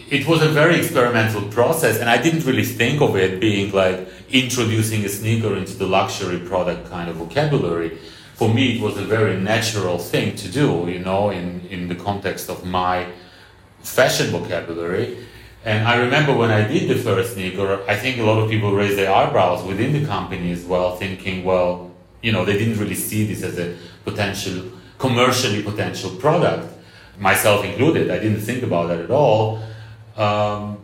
it 0.09 0.27
was 0.27 0.43
a 0.43 0.49
very 0.49 0.77
experimental 0.77 1.41
process 1.49 1.99
and 1.99 2.09
i 2.09 2.21
didn't 2.21 2.45
really 2.45 2.63
think 2.63 3.01
of 3.01 3.15
it 3.15 3.39
being 3.39 3.71
like 3.71 4.07
introducing 4.29 5.03
a 5.05 5.09
sneaker 5.09 5.55
into 5.55 5.75
the 5.75 5.85
luxury 5.85 6.39
product 6.39 6.89
kind 6.89 7.09
of 7.09 7.15
vocabulary 7.15 7.97
for 8.33 8.53
me 8.53 8.77
it 8.77 8.81
was 8.81 8.97
a 8.97 9.05
very 9.05 9.39
natural 9.39 9.97
thing 9.97 10.35
to 10.35 10.49
do 10.49 10.85
you 10.87 10.99
know 10.99 11.29
in, 11.29 11.61
in 11.69 11.87
the 11.87 11.95
context 11.95 12.49
of 12.49 12.65
my 12.65 13.07
fashion 13.81 14.27
vocabulary. 14.27 15.17
And 15.65 15.87
i 15.87 15.95
remember 15.95 16.35
when 16.35 16.51
i 16.51 16.67
did 16.67 16.89
the 16.89 16.95
first 16.95 17.33
sneaker 17.33 17.81
i 17.87 17.95
think 17.95 18.19
a 18.19 18.23
lot 18.23 18.37
of 18.41 18.49
people 18.49 18.73
raised 18.73 18.97
their 18.97 19.13
eyebrows 19.13 19.63
within 19.63 19.93
the 19.93 20.05
company 20.05 20.51
as 20.51 20.63
well 20.65 20.97
thinking 20.97 21.43
well 21.43 21.91
you 22.21 22.31
know 22.33 22.43
they 22.43 22.57
didn't 22.57 22.77
really 22.79 22.95
see 22.95 23.25
this 23.25 23.43
as 23.43 23.57
a 23.57 23.77
potential 24.03 24.57
commercially 24.97 25.63
potential 25.63 26.11
product 26.25 26.73
myself 27.17 27.63
included. 27.65 28.09
I 28.09 28.19
didn't 28.19 28.41
think 28.41 28.63
about 28.63 28.87
that 28.87 28.99
at 28.99 29.11
all. 29.11 29.61
Um, 30.17 30.77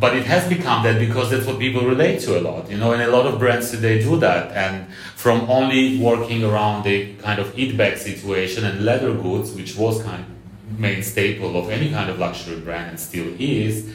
but 0.00 0.16
it 0.16 0.24
has 0.26 0.48
become 0.48 0.82
that 0.82 0.98
because 0.98 1.30
that's 1.30 1.46
what 1.46 1.58
people 1.58 1.82
relate 1.82 2.20
to 2.20 2.38
a 2.38 2.40
lot, 2.40 2.68
you 2.70 2.76
know, 2.76 2.92
and 2.92 3.02
a 3.02 3.08
lot 3.08 3.24
of 3.24 3.38
brands 3.38 3.70
today 3.70 4.02
do 4.02 4.18
that. 4.18 4.52
And 4.52 4.92
from 5.14 5.48
only 5.48 5.98
working 5.98 6.44
around 6.44 6.82
the 6.84 7.14
kind 7.14 7.38
of 7.38 7.56
eat 7.58 7.76
bag 7.76 7.96
situation 7.96 8.64
and 8.64 8.84
leather 8.84 9.14
goods, 9.14 9.52
which 9.52 9.76
was 9.76 10.02
kind 10.02 10.24
of 10.24 10.78
main 10.78 11.02
staple 11.02 11.56
of 11.56 11.70
any 11.70 11.90
kind 11.90 12.10
of 12.10 12.18
luxury 12.18 12.58
brand 12.60 12.90
and 12.90 13.00
still 13.00 13.32
is, 13.38 13.88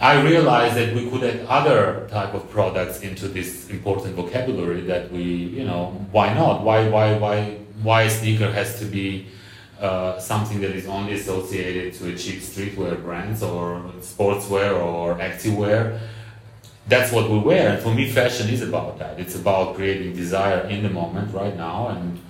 I 0.00 0.22
realized 0.22 0.76
that 0.76 0.94
we 0.94 1.08
could 1.10 1.22
add 1.22 1.44
other 1.46 2.08
type 2.10 2.32
of 2.32 2.50
products 2.50 3.02
into 3.02 3.28
this 3.28 3.68
important 3.68 4.16
vocabulary 4.16 4.80
that 4.82 5.12
we, 5.12 5.22
you 5.22 5.64
know, 5.64 6.06
why 6.10 6.32
not? 6.32 6.62
Why, 6.62 6.88
why, 6.88 7.18
why, 7.18 7.58
why 7.82 8.02
a 8.02 8.10
sneaker 8.10 8.50
has 8.50 8.78
to 8.78 8.86
be 8.86 9.26
uh, 9.80 10.18
something 10.18 10.60
that 10.60 10.70
is 10.70 10.86
only 10.86 11.14
associated 11.14 11.94
to 11.94 12.12
a 12.12 12.16
cheap 12.16 12.40
streetwear 12.40 13.02
brands 13.02 13.42
or 13.42 13.82
sportswear 14.00 14.78
or 14.78 15.14
activewear. 15.16 15.98
That's 16.86 17.12
what 17.12 17.30
we 17.30 17.38
wear, 17.38 17.70
and 17.70 17.82
for 17.82 17.94
me, 17.94 18.10
fashion 18.10 18.48
is 18.48 18.62
about 18.62 18.98
that. 18.98 19.20
It's 19.20 19.36
about 19.36 19.76
creating 19.76 20.14
desire 20.14 20.60
in 20.68 20.82
the 20.82 20.90
moment, 20.90 21.32
right 21.32 21.56
now, 21.56 21.88
and 21.88 22.20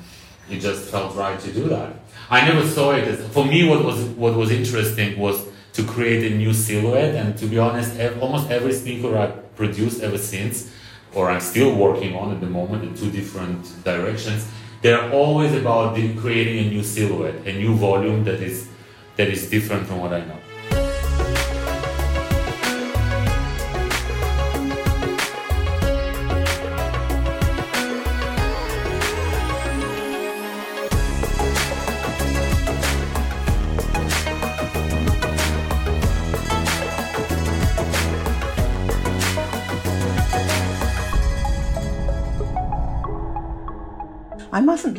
it 0.51 0.61
just 0.61 0.91
felt 0.91 1.17
right 1.17 1.41
to 1.41 1.53
do 1.53 1.69
that. 1.69 1.95
I 2.29 2.47
never 2.47 2.67
saw 2.67 2.93
it 2.93 3.09
as 3.09 3.27
for 3.33 3.45
me. 3.45 3.69
What 3.69 3.85
was 3.85 4.01
what 4.23 4.37
was 4.37 4.51
interesting 4.51 5.19
was 5.19 5.47
to 5.73 5.83
create 5.85 6.31
a 6.31 6.37
new 6.37 6.53
silhouette, 6.53 7.15
and 7.15 7.37
to 7.39 7.47
be 7.47 7.59
honest, 7.59 7.97
ev- 7.99 8.23
almost 8.23 8.51
every 8.51 8.73
sneaker 8.73 9.17
I 9.17 9.29
produced 9.57 10.03
ever 10.03 10.19
since, 10.19 10.71
or 11.15 11.31
I'm 11.31 11.41
still 11.41 11.75
working 11.75 12.15
on 12.15 12.33
at 12.33 12.41
the 12.41 12.47
moment 12.47 12.85
in 12.85 12.95
two 12.95 13.11
different 13.11 13.65
directions 13.83 14.47
they're 14.83 15.11
always 15.13 15.55
about 15.55 15.95
creating 15.95 16.67
a 16.67 16.71
new 16.71 16.83
silhouette, 16.83 17.47
a 17.47 17.53
new 17.53 17.75
volume 17.75 18.25
that 18.25 18.41
is 18.41 18.69
that 19.17 19.29
is 19.29 19.51
different 19.51 19.87
from 19.87 20.01
what 20.01 20.13
I 20.13 20.25
know. 20.25 20.39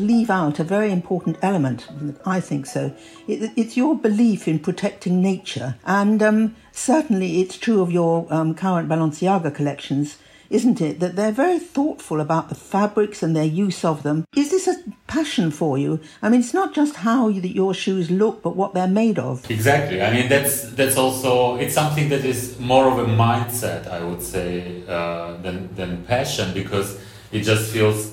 Leave 0.01 0.29
out 0.29 0.59
a 0.59 0.63
very 0.63 0.91
important 0.91 1.37
element, 1.41 1.87
I 2.25 2.39
think 2.39 2.65
so. 2.65 2.93
It, 3.27 3.51
it's 3.55 3.77
your 3.77 3.95
belief 3.95 4.47
in 4.47 4.59
protecting 4.59 5.21
nature, 5.21 5.75
and 5.85 6.21
um, 6.21 6.55
certainly 6.71 7.41
it's 7.41 7.57
true 7.57 7.81
of 7.81 7.91
your 7.91 8.27
um, 8.29 8.55
current 8.55 8.89
Balenciaga 8.89 9.53
collections, 9.53 10.17
isn't 10.49 10.81
it? 10.81 10.99
That 10.99 11.15
they're 11.15 11.31
very 11.31 11.59
thoughtful 11.59 12.19
about 12.19 12.49
the 12.49 12.55
fabrics 12.55 13.23
and 13.23 13.33
their 13.33 13.45
use 13.45 13.85
of 13.85 14.03
them. 14.03 14.25
Is 14.35 14.51
this 14.51 14.67
a 14.67 14.83
passion 15.07 15.49
for 15.49 15.77
you? 15.77 16.01
I 16.21 16.27
mean, 16.29 16.41
it's 16.41 16.53
not 16.53 16.73
just 16.73 16.97
how 16.97 17.29
you, 17.29 17.41
your 17.41 17.73
shoes 17.73 18.11
look, 18.11 18.41
but 18.43 18.57
what 18.57 18.73
they're 18.73 18.87
made 18.87 19.17
of. 19.17 19.49
Exactly. 19.49 20.01
I 20.01 20.11
mean, 20.13 20.27
that's 20.27 20.71
that's 20.71 20.97
also 20.97 21.55
it's 21.55 21.73
something 21.73 22.09
that 22.09 22.25
is 22.25 22.59
more 22.59 22.91
of 22.91 22.99
a 22.99 23.05
mindset, 23.05 23.87
I 23.87 24.03
would 24.03 24.21
say, 24.21 24.83
uh, 24.89 25.37
than 25.37 25.73
than 25.75 26.03
passion, 26.05 26.53
because 26.53 26.99
it 27.31 27.43
just 27.43 27.71
feels 27.71 28.11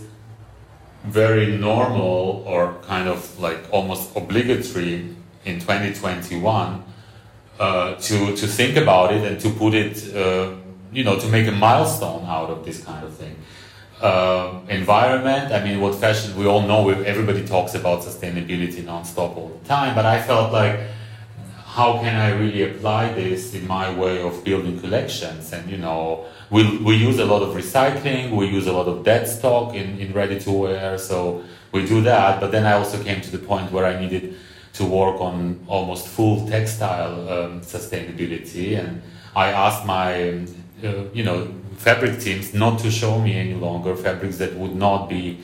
very 1.11 1.57
normal 1.57 2.43
or 2.47 2.75
kind 2.83 3.09
of 3.09 3.39
like 3.39 3.59
almost 3.71 4.15
obligatory 4.17 5.15
in 5.45 5.61
2021 5.61 6.83
uh, 7.59 7.95
to 7.97 8.37
to 8.37 8.47
think 8.47 8.77
about 8.77 9.13
it 9.13 9.23
and 9.25 9.41
to 9.41 9.51
put 9.51 9.75
it 9.75 10.15
uh, 10.15 10.53
you 10.93 11.05
know 11.05 11.19
to 11.19 11.27
make 11.29 11.47
a 11.47 11.53
milestone 11.53 12.25
out 12.27 12.51
of 12.51 12.65
this 12.65 12.83
kind 12.85 13.05
of 13.05 13.15
thing. 13.15 13.37
Uh, 14.01 14.61
environment 14.69 15.53
i 15.53 15.59
mean 15.65 15.81
what 15.81 15.93
fashion 15.93 16.33
we 16.37 16.47
all 16.47 16.63
know 16.63 16.89
everybody 16.89 17.45
talks 17.45 17.75
about 17.75 18.01
sustainability 18.01 18.85
non-stop 18.85 19.37
all 19.37 19.49
the 19.49 19.69
time 19.69 19.93
but 19.93 20.07
i 20.07 20.23
felt 20.23 20.53
like 20.53 20.79
how 21.79 22.01
can 22.03 22.17
I 22.17 22.31
really 22.31 22.65
apply 22.65 23.13
this 23.13 23.55
in 23.55 23.65
my 23.69 23.87
way 24.03 24.21
of 24.21 24.43
building 24.43 24.81
collections? 24.81 25.53
And 25.53 25.71
you 25.71 25.79
know, 25.79 26.27
we 26.51 26.61
we 26.89 26.95
use 26.97 27.19
a 27.21 27.25
lot 27.33 27.41
of 27.47 27.51
recycling, 27.55 28.25
we 28.41 28.47
use 28.59 28.67
a 28.67 28.73
lot 28.73 28.89
of 28.93 29.05
dead 29.05 29.29
stock 29.29 29.67
in, 29.81 29.89
in 30.03 30.13
ready 30.13 30.41
to 30.41 30.51
wear, 30.51 30.99
so 30.99 31.45
we 31.71 31.87
do 31.87 32.01
that. 32.03 32.41
But 32.41 32.51
then 32.51 32.65
I 32.67 32.73
also 32.73 32.99
came 33.09 33.21
to 33.21 33.31
the 33.31 33.43
point 33.51 33.71
where 33.71 33.87
I 33.93 33.95
needed 34.03 34.25
to 34.79 34.85
work 34.85 35.21
on 35.21 35.37
almost 35.69 36.09
full 36.09 36.49
textile 36.49 37.17
um, 37.35 37.61
sustainability, 37.61 38.77
and 38.81 39.01
I 39.37 39.47
asked 39.67 39.87
my 39.87 40.11
uh, 40.83 41.05
you 41.19 41.23
know 41.29 41.39
fabric 41.77 42.19
teams 42.19 42.55
not 42.55 42.81
to 42.81 42.91
show 42.91 43.21
me 43.21 43.33
any 43.45 43.55
longer 43.55 43.95
fabrics 43.95 44.37
that 44.39 44.53
would 44.61 44.75
not 44.75 45.09
be 45.09 45.39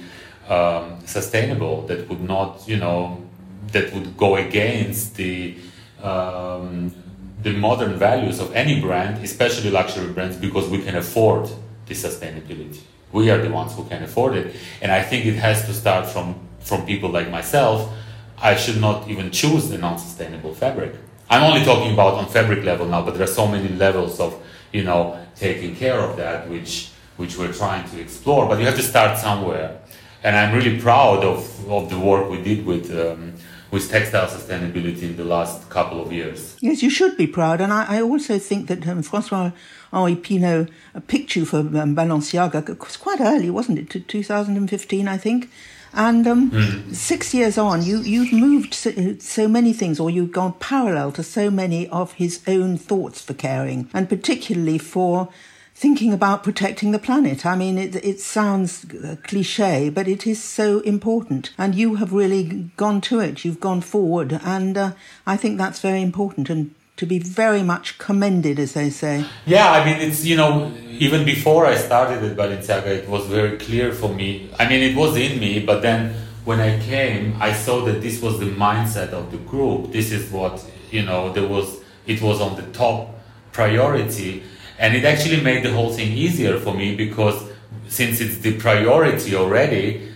um, 0.49 0.99
sustainable, 1.07 1.87
that 1.87 2.09
would 2.09 2.25
not 2.35 2.67
you 2.67 2.79
know 2.85 3.23
that 3.71 3.87
would 3.95 4.17
go 4.17 4.35
against 4.35 5.15
the 5.15 5.55
um, 6.05 6.95
the 7.43 7.53
modern 7.53 7.95
values 7.97 8.41
of 8.41 8.55
any 8.55 8.81
brand, 8.81 9.23
especially 9.25 9.71
luxury 9.71 10.13
brands, 10.13 10.37
because 10.37 10.69
we 10.69 10.83
can 10.83 10.97
afford 10.97 11.49
the 11.87 11.95
sustainability. 11.95 12.81
We 13.13 13.31
are 13.31 13.39
the 13.39 13.51
ones 13.51 13.75
who 13.75 13.85
can 13.85 14.03
afford 14.03 14.37
it, 14.37 14.55
and 14.83 14.91
I 14.93 15.03
think 15.03 15.25
it 15.27 15.37
has 15.37 15.65
to 15.67 15.73
start 15.73 16.07
from 16.07 16.35
from 16.61 16.87
people 16.87 17.11
like 17.11 17.31
myself. 17.31 17.93
I 18.39 18.57
should 18.57 18.81
not 18.81 19.09
even 19.09 19.31
choose 19.31 19.69
the 19.69 19.79
non-sustainable 19.79 20.55
fabric. 20.55 20.95
I'm 21.31 21.43
only 21.43 21.65
talking 21.65 21.93
about 21.93 22.15
on 22.15 22.27
fabric 22.27 22.65
level 22.65 22.87
now, 22.87 23.03
but 23.03 23.15
there 23.15 23.25
are 23.25 23.37
so 23.43 23.47
many 23.47 23.69
levels 23.69 24.21
of 24.21 24.35
you 24.73 24.85
know 24.85 25.19
taking 25.37 25.77
care 25.77 26.01
of 26.01 26.17
that, 26.17 26.49
which 26.49 26.91
which 27.17 27.39
we're 27.39 27.53
trying 27.53 27.89
to 27.91 28.01
explore. 28.01 28.49
But 28.49 28.59
you 28.59 28.67
have 28.67 28.77
to 28.77 28.83
start 28.83 29.19
somewhere, 29.19 29.79
and 30.23 30.37
I'm 30.37 30.55
really 30.55 30.81
proud 30.81 31.25
of 31.25 31.39
of 31.71 31.91
the 31.91 31.99
work 31.99 32.31
we 32.31 32.43
did 32.43 32.67
with. 32.67 32.91
Um, 32.91 33.34
with 33.75 33.91
textile 33.91 34.29
sustainability 34.29 35.03
in 35.03 35.17
the 35.17 35.25
last 35.25 35.69
couple 35.69 36.01
of 36.01 36.13
years. 36.13 36.57
Yes, 36.61 36.81
you 36.81 36.89
should 36.89 37.17
be 37.17 37.27
proud. 37.27 37.61
And 37.61 37.73
I, 37.73 37.97
I 37.97 38.03
also 38.03 38.39
think 38.39 38.69
that 38.69 38.87
um, 38.87 39.03
Francois 39.03 39.51
Henri 39.93 40.15
Pinault 40.15 40.69
picked 41.09 41.35
you 41.35 41.45
for 41.45 41.59
um, 41.59 41.97
Balenciaga. 41.97 42.69
It 42.69 42.79
was 42.79 42.97
quite 42.97 43.21
early, 43.21 43.51
wasn't 43.51 43.81
it? 43.81 43.91
To 43.91 43.99
2015, 43.99 45.09
I 45.09 45.17
think. 45.17 45.51
And 45.93 46.25
um, 46.27 46.51
mm. 46.53 46.95
six 46.95 47.35
years 47.35 47.59
on, 47.59 47.83
you, 47.83 47.99
you've 47.99 48.33
moved 48.33 48.75
so, 48.75 48.93
so, 49.19 49.49
many 49.49 49.73
things, 49.73 49.99
or 49.99 50.09
you've 50.09 50.33
gone 50.33 50.53
parallel 50.61 51.11
to 51.13 51.25
so 51.25 51.51
many 51.51 51.89
of 51.89 52.13
his 52.13 52.41
own 52.47 52.79
thoughts 52.79 53.23
for 53.23 53.35
caring, 53.35 53.91
and 53.93 54.09
particularly 54.09 54.79
for 54.79 55.29
thinking 55.75 56.13
about 56.13 56.45
protecting 56.45 56.93
the 56.93 56.99
planet. 56.99 57.45
I 57.45 57.57
mean, 57.57 57.79
it, 57.79 57.97
it 57.97 58.21
sounds 58.21 58.87
cliche, 59.25 59.91
but 59.91 60.07
it 60.07 60.27
is 60.27 60.43
so 60.43 60.81
important. 60.81 61.53
And 61.59 61.75
you 61.75 61.97
have 61.97 62.13
really 62.13 62.71
gone 62.77 63.01
to 63.03 63.19
it. 63.19 63.45
You've 63.45 63.61
gone 63.61 63.81
forward. 63.81 64.41
And 64.45 64.79
uh, 64.79 64.93
I 65.27 65.37
think 65.37 65.59
that's 65.59 65.81
very 65.81 66.01
important 66.01 66.49
and 66.49 66.75
to 66.97 67.07
be 67.07 67.19
very 67.19 67.65
much 67.65 67.99
commended, 67.99 68.61
as 68.61 68.75
they 68.75 68.89
say. 68.89 69.25
Yeah, 69.47 69.73
I 69.73 69.85
mean, 69.85 70.01
it's, 70.01 70.25
you 70.25 70.37
know, 70.37 70.73
even 70.91 71.25
before 71.25 71.67
I 71.67 71.75
started 71.75 72.23
at 72.23 72.37
Balenciaga, 72.37 72.87
it 72.87 73.09
was 73.09 73.27
very 73.27 73.59
clear 73.59 73.93
for 73.93 74.15
me. 74.15 74.51
I 74.61 74.69
mean, 74.69 74.81
it 74.81 74.97
was 74.97 75.17
in 75.17 75.41
me, 75.41 75.59
but 75.59 75.83
then 75.83 76.15
when 76.45 76.61
I 76.61 76.79
came, 76.79 77.37
I 77.41 77.53
saw 77.53 77.85
that 77.87 78.01
this 78.01 78.23
was 78.23 78.39
the 78.39 78.47
mindset 78.47 79.11
of 79.11 79.33
the 79.33 79.39
group. 79.39 79.91
This 79.91 80.13
is 80.13 80.31
what, 80.31 80.65
you 80.93 81.03
know, 81.03 81.33
there 81.33 81.49
was, 81.49 81.81
it 82.07 82.23
was 82.23 82.41
on 82.41 82.55
the 82.55 82.63
top 82.71 83.11
priority 83.51 84.45
and 84.79 84.97
it 84.97 85.05
actually 85.05 85.41
made 85.41 85.65
the 85.65 85.73
whole 85.73 85.93
thing 85.93 86.13
easier 86.13 86.59
for 86.59 86.75
me 86.75 86.95
because 86.97 87.51
since 87.89 88.21
it's 88.21 88.39
the 88.39 88.59
priority 88.59 89.35
already, 89.35 90.09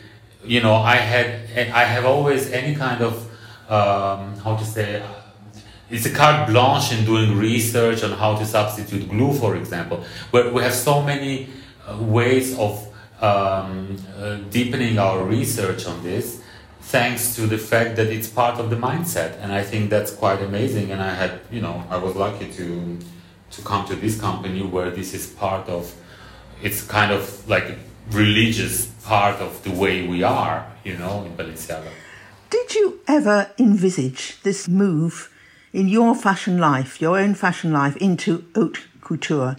you 0.44 0.60
know, 0.60 0.74
I 0.74 0.96
had 0.96 1.70
I 1.70 1.84
have 1.84 2.04
always 2.04 2.50
any 2.50 2.74
kind 2.74 3.02
of 3.02 3.14
um, 3.70 4.36
how 4.38 4.56
to 4.56 4.64
say 4.64 5.02
it's 5.90 6.06
a 6.06 6.10
carte 6.10 6.48
blanche 6.48 6.92
in 6.92 7.04
doing 7.04 7.36
research 7.36 8.02
on 8.02 8.12
how 8.12 8.36
to 8.36 8.44
substitute 8.44 9.08
glue, 9.08 9.32
for 9.32 9.56
example, 9.56 10.04
where 10.30 10.52
we 10.52 10.62
have 10.62 10.74
so 10.74 11.02
many 11.02 11.48
uh, 11.86 11.96
ways 11.98 12.58
of 12.58 12.86
um, 13.22 13.96
uh, 14.16 14.36
deepening 14.50 14.98
our 14.98 15.24
research 15.24 15.86
on 15.86 16.02
this 16.02 16.42
thanks 16.80 17.34
to 17.36 17.46
the 17.46 17.58
fact 17.58 17.96
that 17.96 18.06
it's 18.06 18.28
part 18.28 18.58
of 18.58 18.70
the 18.70 18.76
mindset. 18.76 19.38
And 19.40 19.52
i 19.52 19.62
think 19.62 19.90
that's 19.90 20.10
quite 20.10 20.40
amazing. 20.42 20.90
And 20.90 21.02
i 21.02 21.12
had 21.14 21.40
you 21.50 21.60
know 21.60 21.84
i 21.90 21.96
was 21.96 22.14
lucky 22.16 22.50
to 22.52 22.98
to 23.50 23.62
come 23.62 23.86
to 23.86 23.94
this 23.94 24.20
company 24.20 24.62
where 24.62 24.90
this 24.90 25.14
is 25.14 25.26
part 25.26 25.68
of 25.68 25.94
it's 26.62 26.82
kind 26.82 27.12
of 27.12 27.48
like 27.48 27.78
religious 28.10 28.86
part 29.04 29.36
of 29.40 29.62
the 29.62 29.70
way 29.70 30.06
we 30.06 30.22
are 30.22 30.66
you 30.84 30.96
know 30.96 31.24
in 31.24 31.36
balenciaga. 31.36 31.90
Did 32.50 32.74
you 32.74 33.00
ever 33.06 33.50
envisage 33.58 34.40
this 34.42 34.68
move 34.68 35.30
in 35.72 35.88
your 35.88 36.14
fashion 36.14 36.58
life 36.58 37.00
your 37.00 37.18
own 37.18 37.34
fashion 37.34 37.72
life 37.72 37.96
into 37.96 38.44
haute 38.54 38.86
couture 39.02 39.56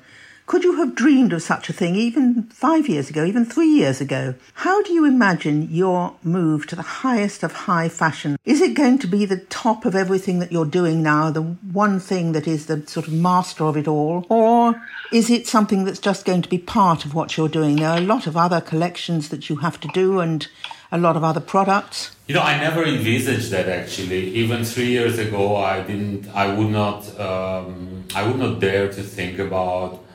could 0.49 0.63
you 0.63 0.77
have 0.77 0.95
dreamed 0.95 1.31
of 1.31 1.43
such 1.43 1.69
a 1.69 1.73
thing 1.73 1.95
even 1.95 2.41
five 2.45 2.89
years 2.89 3.07
ago, 3.07 3.23
even 3.23 3.45
three 3.45 3.69
years 3.69 4.01
ago? 4.01 4.33
How 4.55 4.81
do 4.81 4.91
you 4.91 5.05
imagine 5.05 5.69
your 5.69 6.15
move 6.23 6.65
to 6.67 6.75
the 6.75 6.81
highest 6.81 7.43
of 7.43 7.51
high 7.51 7.87
fashion? 7.87 8.35
Is 8.45 8.59
it 8.59 8.73
going 8.73 8.97
to 8.97 9.05
be 9.05 9.25
the 9.25 9.37
top 9.37 9.85
of 9.85 9.93
everything 9.95 10.39
that 10.39 10.51
you're 10.51 10.65
doing 10.65 11.03
now, 11.03 11.29
the 11.29 11.43
one 11.43 11.99
thing 11.99 12.31
that 12.31 12.47
is 12.47 12.65
the 12.65 12.83
sort 12.87 13.07
of 13.07 13.13
master 13.13 13.63
of 13.63 13.77
it 13.77 13.87
all? 13.87 14.25
Or 14.27 14.81
is 15.11 15.29
it 15.29 15.45
something 15.45 15.85
that's 15.85 15.99
just 15.99 16.25
going 16.25 16.41
to 16.41 16.49
be 16.49 16.57
part 16.57 17.05
of 17.05 17.13
what 17.13 17.37
you're 17.37 17.47
doing? 17.47 17.75
There 17.75 17.89
are 17.89 17.99
a 17.99 18.01
lot 18.01 18.25
of 18.25 18.35
other 18.35 18.59
collections 18.59 19.29
that 19.29 19.51
you 19.51 19.57
have 19.57 19.79
to 19.81 19.87
do 19.89 20.19
and 20.19 20.47
a 20.91 20.97
lot 20.97 21.15
of 21.15 21.23
other 21.23 21.41
products. 21.41 22.15
You 22.25 22.33
know, 22.33 22.41
I 22.41 22.57
never 22.57 22.83
envisaged 22.83 23.51
that 23.51 23.69
actually. 23.69 24.31
Even 24.31 24.65
three 24.65 24.87
years 24.87 25.19
ago, 25.19 25.57
I 25.57 25.83
didn't. 25.83 26.27
I 26.29 26.51
would 26.51 26.71
not. 26.71 27.19
Um, 27.19 28.05
I 28.15 28.27
would 28.27 28.37
not 28.37 28.59
dare 28.59 28.87
to 28.87 29.03
think 29.03 29.37
about 29.37 30.08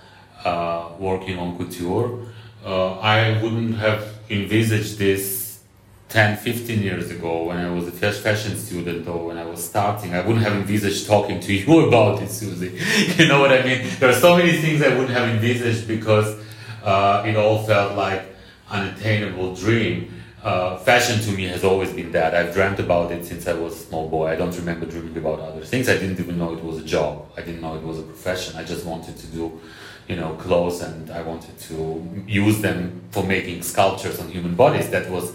uh, 0.44 0.90
working 0.98 1.38
on 1.38 1.56
couture. 1.56 2.20
Uh, 2.64 2.98
I 2.98 3.42
wouldn't 3.42 3.76
have 3.76 4.14
envisaged 4.30 4.98
this 4.98 5.60
10, 6.08 6.36
15 6.36 6.80
years 6.80 7.10
ago 7.10 7.44
when 7.44 7.56
I 7.56 7.70
was 7.70 7.88
a 7.88 7.92
fashion 7.92 8.56
student 8.56 9.08
or 9.08 9.26
when 9.26 9.36
I 9.36 9.44
was 9.44 9.64
starting. 9.64 10.14
I 10.14 10.20
wouldn't 10.20 10.44
have 10.44 10.52
envisaged 10.52 11.06
talking 11.06 11.40
to 11.40 11.52
you 11.60 11.88
about 11.88 12.22
it, 12.22 12.30
Suzy. 12.30 12.78
you 13.22 13.28
know 13.28 13.40
what 13.40 13.52
I 13.52 13.62
mean? 13.64 13.86
There 13.98 14.08
are 14.08 14.20
so 14.20 14.36
many 14.36 14.52
things 14.52 14.82
I 14.82 14.88
wouldn't 14.90 15.10
have 15.10 15.28
envisaged 15.28 15.88
because 15.88 16.38
uh, 16.84 17.24
it 17.26 17.36
all 17.36 17.64
felt 17.64 17.96
like 17.96 18.22
an 18.70 18.94
attainable 18.94 19.54
dream. 19.54 20.10
Uh, 20.42 20.76
fashion 20.76 21.18
to 21.22 21.32
me 21.32 21.44
has 21.44 21.64
always 21.64 21.90
been 21.92 22.12
that. 22.12 22.34
I've 22.34 22.52
dreamt 22.52 22.78
about 22.78 23.10
it 23.10 23.24
since 23.24 23.48
I 23.48 23.54
was 23.54 23.74
a 23.74 23.78
small 23.78 24.08
boy. 24.10 24.28
I 24.28 24.36
don't 24.36 24.54
remember 24.56 24.84
dreaming 24.84 25.16
about 25.16 25.40
other 25.40 25.64
things. 25.64 25.88
I 25.88 25.94
didn't 25.94 26.20
even 26.20 26.38
know 26.38 26.52
it 26.52 26.62
was 26.62 26.78
a 26.78 26.84
job. 26.84 27.26
I 27.36 27.40
didn't 27.40 27.62
know 27.62 27.74
it 27.76 27.82
was 27.82 27.98
a 27.98 28.02
profession. 28.02 28.56
I 28.56 28.62
just 28.62 28.84
wanted 28.84 29.16
to 29.16 29.26
do 29.28 29.58
you 30.08 30.16
know 30.16 30.34
clothes 30.34 30.80
and 30.82 31.10
I 31.10 31.22
wanted 31.22 31.58
to 31.60 32.24
use 32.26 32.60
them 32.60 33.02
for 33.10 33.24
making 33.24 33.62
sculptures 33.62 34.20
on 34.20 34.28
human 34.28 34.54
bodies. 34.54 34.90
That 34.90 35.10
was, 35.10 35.32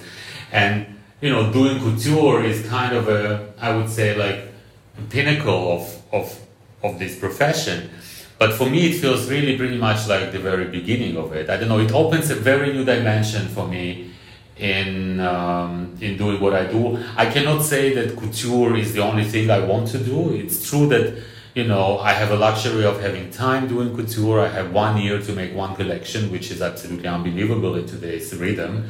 and 0.52 0.86
you 1.22 1.30
know 1.30 1.52
doing 1.52 1.80
couture 1.80 2.44
is 2.44 2.66
kind 2.68 2.96
of 2.96 3.08
a 3.08 3.54
I 3.60 3.76
would 3.76 3.90
say 3.90 4.16
like 4.16 4.50
pinnacle 5.10 5.72
of 5.72 6.02
of 6.12 6.40
of 6.84 7.00
this 7.00 7.18
profession. 7.20 7.90
But 8.38 8.54
for 8.54 8.70
me, 8.70 8.90
it 8.90 9.00
feels 9.02 9.30
really 9.30 9.58
pretty 9.58 9.78
much 9.78 10.08
like 10.08 10.32
the 10.32 10.40
very 10.40 10.66
beginning 10.66 11.18
of 11.18 11.34
it. 11.34 11.50
I 11.50 11.58
don't 11.58 11.68
know. 11.68 11.80
It 11.80 11.92
opens 11.92 12.30
a 12.30 12.36
very 12.36 12.72
new 12.72 12.86
dimension 12.86 13.48
for 13.50 13.68
me 13.68 14.12
in 14.58 15.20
um, 15.20 15.98
in 16.00 16.18
doing 16.18 16.40
what 16.40 16.54
I 16.54 16.66
do. 16.66 17.04
I 17.18 17.26
cannot 17.26 17.64
say 17.64 17.94
that 17.96 18.16
couture 18.18 18.76
is 18.78 18.94
the 18.94 19.02
only 19.02 19.24
thing 19.26 19.50
I 19.50 19.60
want 19.60 19.90
to 19.90 19.98
do. 19.98 20.34
It's 20.34 20.70
true 20.70 20.88
that 20.88 21.22
you 21.56 21.64
know, 21.64 22.00
I 22.00 22.14
have 22.14 22.32
a 22.32 22.36
luxury 22.36 22.86
of 22.86 23.02
having 23.02 23.32
time 23.32 23.68
doing 23.68 23.96
couture. 23.96 24.40
I 24.40 24.50
have 24.50 24.72
one 24.72 24.98
year 24.98 25.20
to 25.22 25.34
make 25.34 25.54
one 25.56 25.76
collection, 25.76 26.32
which 26.32 26.52
is 26.52 26.62
absolutely 26.62 27.08
unbelievable 27.08 27.76
in 27.76 27.86
today's 27.88 28.36
rhythm. 28.36 28.90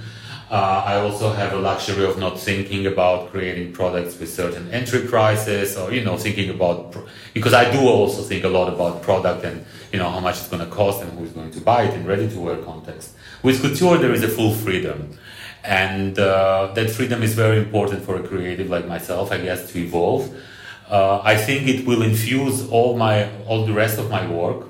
Uh, 0.52 0.84
I 0.86 0.95
also 0.95 1.32
have 1.32 1.54
a 1.54 1.58
luxury 1.58 2.04
of 2.06 2.17
not 2.17 2.39
thinking 2.39 2.88
about 2.88 3.30
creating 3.30 3.72
products 3.72 4.19
with 4.19 4.34
certain 4.34 4.69
entry 4.72 5.08
prices 5.08 5.78
or, 5.78 5.93
you 5.93 6.04
know, 6.04 6.17
thinking 6.17 6.50
about, 6.50 6.91
pro- 6.91 7.08
because 7.36 7.54
I 7.54 7.72
do 7.72 7.88
also 7.88 8.24
think 8.24 8.43
a 8.43 8.50
lot 8.50 8.67
about 8.67 9.04
product 9.04 9.45
and, 9.45 9.63
you 9.93 10.00
know, 10.00 10.10
how 10.10 10.19
much 10.19 10.39
it's 10.39 10.48
going 10.48 10.65
to 10.65 10.72
cost 10.72 11.04
and 11.04 11.12
who's 11.17 11.30
going 11.32 11.52
to 11.52 11.62
buy 11.62 11.84
it 11.84 11.93
in 11.93 12.06
ready 12.08 12.28
to 12.28 12.39
wear 12.39 12.58
context. 12.58 13.15
With 13.43 13.62
couture, 13.62 14.00
there 14.00 14.12
is 14.12 14.24
a 14.24 14.28
full 14.28 14.52
freedom. 14.52 15.17
And 15.63 16.17
uh, 16.17 16.72
that 16.74 16.89
freedom 16.89 17.22
is 17.22 17.36
very 17.36 17.60
important 17.60 18.04
for 18.04 18.15
a 18.15 18.28
creative 18.28 18.69
like 18.69 18.88
myself, 18.88 19.32
I 19.32 19.38
guess, 19.38 19.72
to 19.72 19.80
evolve. 19.80 20.34
Uh, 20.89 21.21
I 21.23 21.36
think 21.36 21.67
it 21.67 21.86
will 21.86 22.02
infuse 22.02 22.67
all 22.69 22.97
my 22.97 23.30
all 23.45 23.65
the 23.65 23.73
rest 23.73 23.99
of 23.99 24.10
my 24.10 24.25
work 24.28 24.65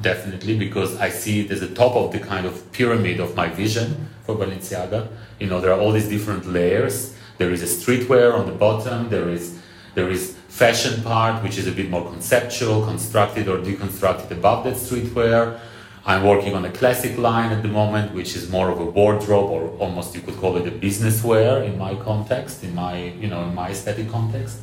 definitely 0.00 0.58
because 0.58 0.96
I 0.98 1.08
see 1.08 1.40
it 1.40 1.50
as 1.50 1.60
the 1.60 1.68
top 1.68 1.94
of 1.94 2.12
the 2.12 2.18
kind 2.18 2.46
of 2.46 2.70
pyramid 2.72 3.20
of 3.20 3.34
my 3.36 3.48
vision 3.48 4.08
for 4.24 4.34
Balenciaga. 4.34 5.08
You 5.38 5.46
know, 5.46 5.60
there 5.60 5.72
are 5.72 5.80
all 5.80 5.92
these 5.92 6.08
different 6.08 6.46
layers. 6.46 7.14
There 7.38 7.50
is 7.50 7.62
a 7.62 7.66
streetwear 7.66 8.34
on 8.34 8.46
the 8.46 8.52
bottom. 8.52 9.08
There 9.08 9.28
is 9.28 9.58
there 9.94 10.10
is 10.10 10.36
fashion 10.48 11.02
part, 11.02 11.42
which 11.42 11.58
is 11.58 11.66
a 11.66 11.72
bit 11.72 11.90
more 11.90 12.04
conceptual, 12.10 12.84
constructed 12.84 13.48
or 13.48 13.58
deconstructed 13.58 14.30
above 14.30 14.64
that 14.64 14.74
streetwear. 14.74 15.58
I'm 16.04 16.24
working 16.24 16.54
on 16.54 16.64
a 16.64 16.70
classic 16.70 17.16
line 17.16 17.52
at 17.52 17.62
the 17.62 17.68
moment, 17.68 18.12
which 18.12 18.34
is 18.34 18.50
more 18.50 18.70
of 18.70 18.80
a 18.80 18.84
wardrobe, 18.84 19.50
or 19.50 19.68
almost 19.78 20.14
you 20.14 20.20
could 20.20 20.36
call 20.36 20.56
it 20.56 20.66
a 20.66 20.70
business 20.70 21.22
wear 21.22 21.62
in 21.62 21.78
my 21.78 21.94
context, 21.94 22.64
in 22.64 22.74
my 22.74 22.96
you 23.22 23.28
know 23.28 23.44
in 23.44 23.54
my 23.54 23.70
aesthetic 23.70 24.10
context. 24.10 24.58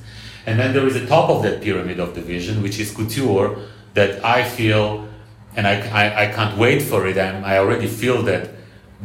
And 0.49 0.59
then 0.59 0.73
there 0.73 0.87
is 0.87 0.95
a 0.95 1.05
top 1.05 1.29
of 1.29 1.43
that 1.43 1.61
pyramid 1.61 1.99
of 1.99 2.15
the 2.15 2.21
vision, 2.21 2.63
which 2.63 2.79
is 2.79 2.89
couture, 2.89 3.55
that 3.93 4.25
I 4.25 4.43
feel, 4.43 5.07
and 5.55 5.67
I, 5.67 5.75
I, 5.89 6.23
I 6.23 6.33
can't 6.33 6.57
wait 6.57 6.81
for 6.81 7.05
it, 7.05 7.17
and 7.17 7.45
I 7.45 7.59
already 7.59 7.85
feel 7.85 8.23
that 8.23 8.49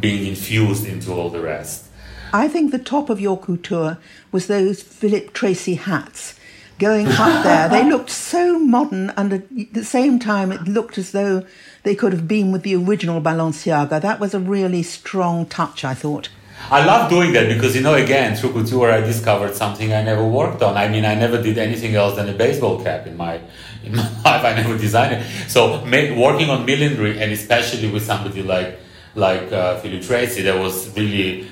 being 0.00 0.26
infused 0.26 0.86
into 0.86 1.12
all 1.12 1.28
the 1.28 1.42
rest. 1.42 1.84
I 2.32 2.48
think 2.48 2.72
the 2.72 2.78
top 2.78 3.10
of 3.10 3.20
your 3.20 3.38
couture 3.38 3.98
was 4.32 4.46
those 4.46 4.82
Philip 4.82 5.34
Treacy 5.34 5.76
hats 5.76 6.34
going 6.78 7.08
up 7.08 7.44
there. 7.48 7.68
They 7.68 7.84
looked 7.86 8.08
so 8.08 8.58
modern, 8.58 9.10
and 9.10 9.34
at 9.34 9.74
the 9.74 9.84
same 9.84 10.18
time, 10.18 10.50
it 10.50 10.62
looked 10.62 10.96
as 10.96 11.12
though 11.12 11.44
they 11.82 11.94
could 11.94 12.14
have 12.14 12.26
been 12.26 12.52
with 12.52 12.62
the 12.62 12.74
original 12.74 13.20
Balenciaga. 13.20 14.00
That 14.00 14.18
was 14.18 14.32
a 14.32 14.40
really 14.40 14.82
strong 14.82 15.44
touch, 15.44 15.84
I 15.84 15.92
thought. 15.92 16.30
I 16.70 16.84
love 16.84 17.10
doing 17.10 17.32
that 17.34 17.48
because 17.48 17.76
you 17.76 17.82
know 17.82 17.94
again 17.94 18.36
through 18.36 18.52
couture 18.52 18.90
I 18.90 19.00
discovered 19.00 19.54
something 19.54 19.92
I 19.92 20.02
never 20.02 20.24
worked 20.24 20.62
on. 20.62 20.76
I 20.76 20.88
mean 20.88 21.04
I 21.04 21.14
never 21.14 21.40
did 21.40 21.58
anything 21.58 21.94
else 21.94 22.16
than 22.16 22.28
a 22.28 22.32
baseball 22.32 22.82
cap 22.82 23.06
in 23.06 23.16
my 23.16 23.40
in 23.84 23.94
my 23.94 24.02
life. 24.24 24.44
I 24.44 24.54
never 24.54 24.78
designed 24.78 25.14
it. 25.14 25.26
So 25.48 25.84
make, 25.84 26.16
working 26.16 26.48
on 26.50 26.64
millinery 26.64 27.20
and 27.20 27.32
especially 27.32 27.90
with 27.90 28.04
somebody 28.04 28.42
like 28.42 28.78
like 29.14 29.52
uh, 29.52 29.78
Philip 29.80 30.02
Treacy, 30.02 30.42
that 30.44 30.58
was 30.58 30.94
really 30.96 31.46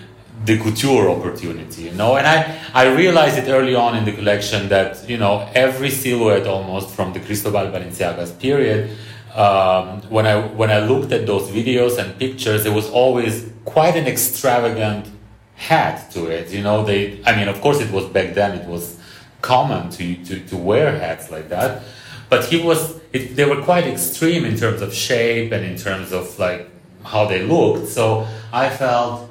the 0.44 0.58
couture 0.58 1.08
opportunity, 1.10 1.82
you 1.82 1.92
know. 1.92 2.16
And 2.16 2.26
I 2.26 2.58
I 2.74 2.84
realized 2.94 3.38
it 3.38 3.48
early 3.48 3.74
on 3.74 3.96
in 3.96 4.04
the 4.04 4.12
collection 4.12 4.68
that 4.70 5.08
you 5.08 5.18
know 5.18 5.48
every 5.54 5.90
silhouette 5.90 6.46
almost 6.46 6.94
from 6.94 7.12
the 7.12 7.20
Cristobal 7.20 7.66
Balenciaga's 7.66 8.32
period 8.32 8.96
um, 9.34 10.02
when 10.10 10.26
I 10.26 10.46
when 10.48 10.70
I 10.70 10.80
looked 10.80 11.12
at 11.12 11.26
those 11.26 11.48
videos 11.48 11.98
and 11.98 12.18
pictures, 12.18 12.66
it 12.66 12.72
was 12.72 12.90
always 12.90 13.50
quite 13.64 13.96
an 13.96 14.06
extravagant 14.06 15.06
hat 15.54 16.10
to 16.12 16.26
it. 16.26 16.50
You 16.50 16.62
know, 16.62 16.84
they. 16.84 17.22
I 17.24 17.34
mean, 17.36 17.48
of 17.48 17.60
course, 17.60 17.80
it 17.80 17.90
was 17.90 18.04
back 18.06 18.34
then. 18.34 18.58
It 18.58 18.68
was 18.68 18.98
common 19.40 19.90
to 19.90 20.24
to, 20.24 20.40
to 20.46 20.56
wear 20.56 20.98
hats 20.98 21.30
like 21.30 21.48
that, 21.48 21.82
but 22.28 22.44
he 22.44 22.62
was. 22.62 23.00
It, 23.12 23.36
they 23.36 23.44
were 23.44 23.62
quite 23.62 23.86
extreme 23.86 24.44
in 24.44 24.56
terms 24.56 24.80
of 24.80 24.94
shape 24.94 25.52
and 25.52 25.64
in 25.64 25.76
terms 25.76 26.12
of 26.12 26.38
like 26.38 26.68
how 27.04 27.26
they 27.26 27.42
looked. 27.42 27.88
So 27.88 28.26
I 28.52 28.70
felt 28.70 29.30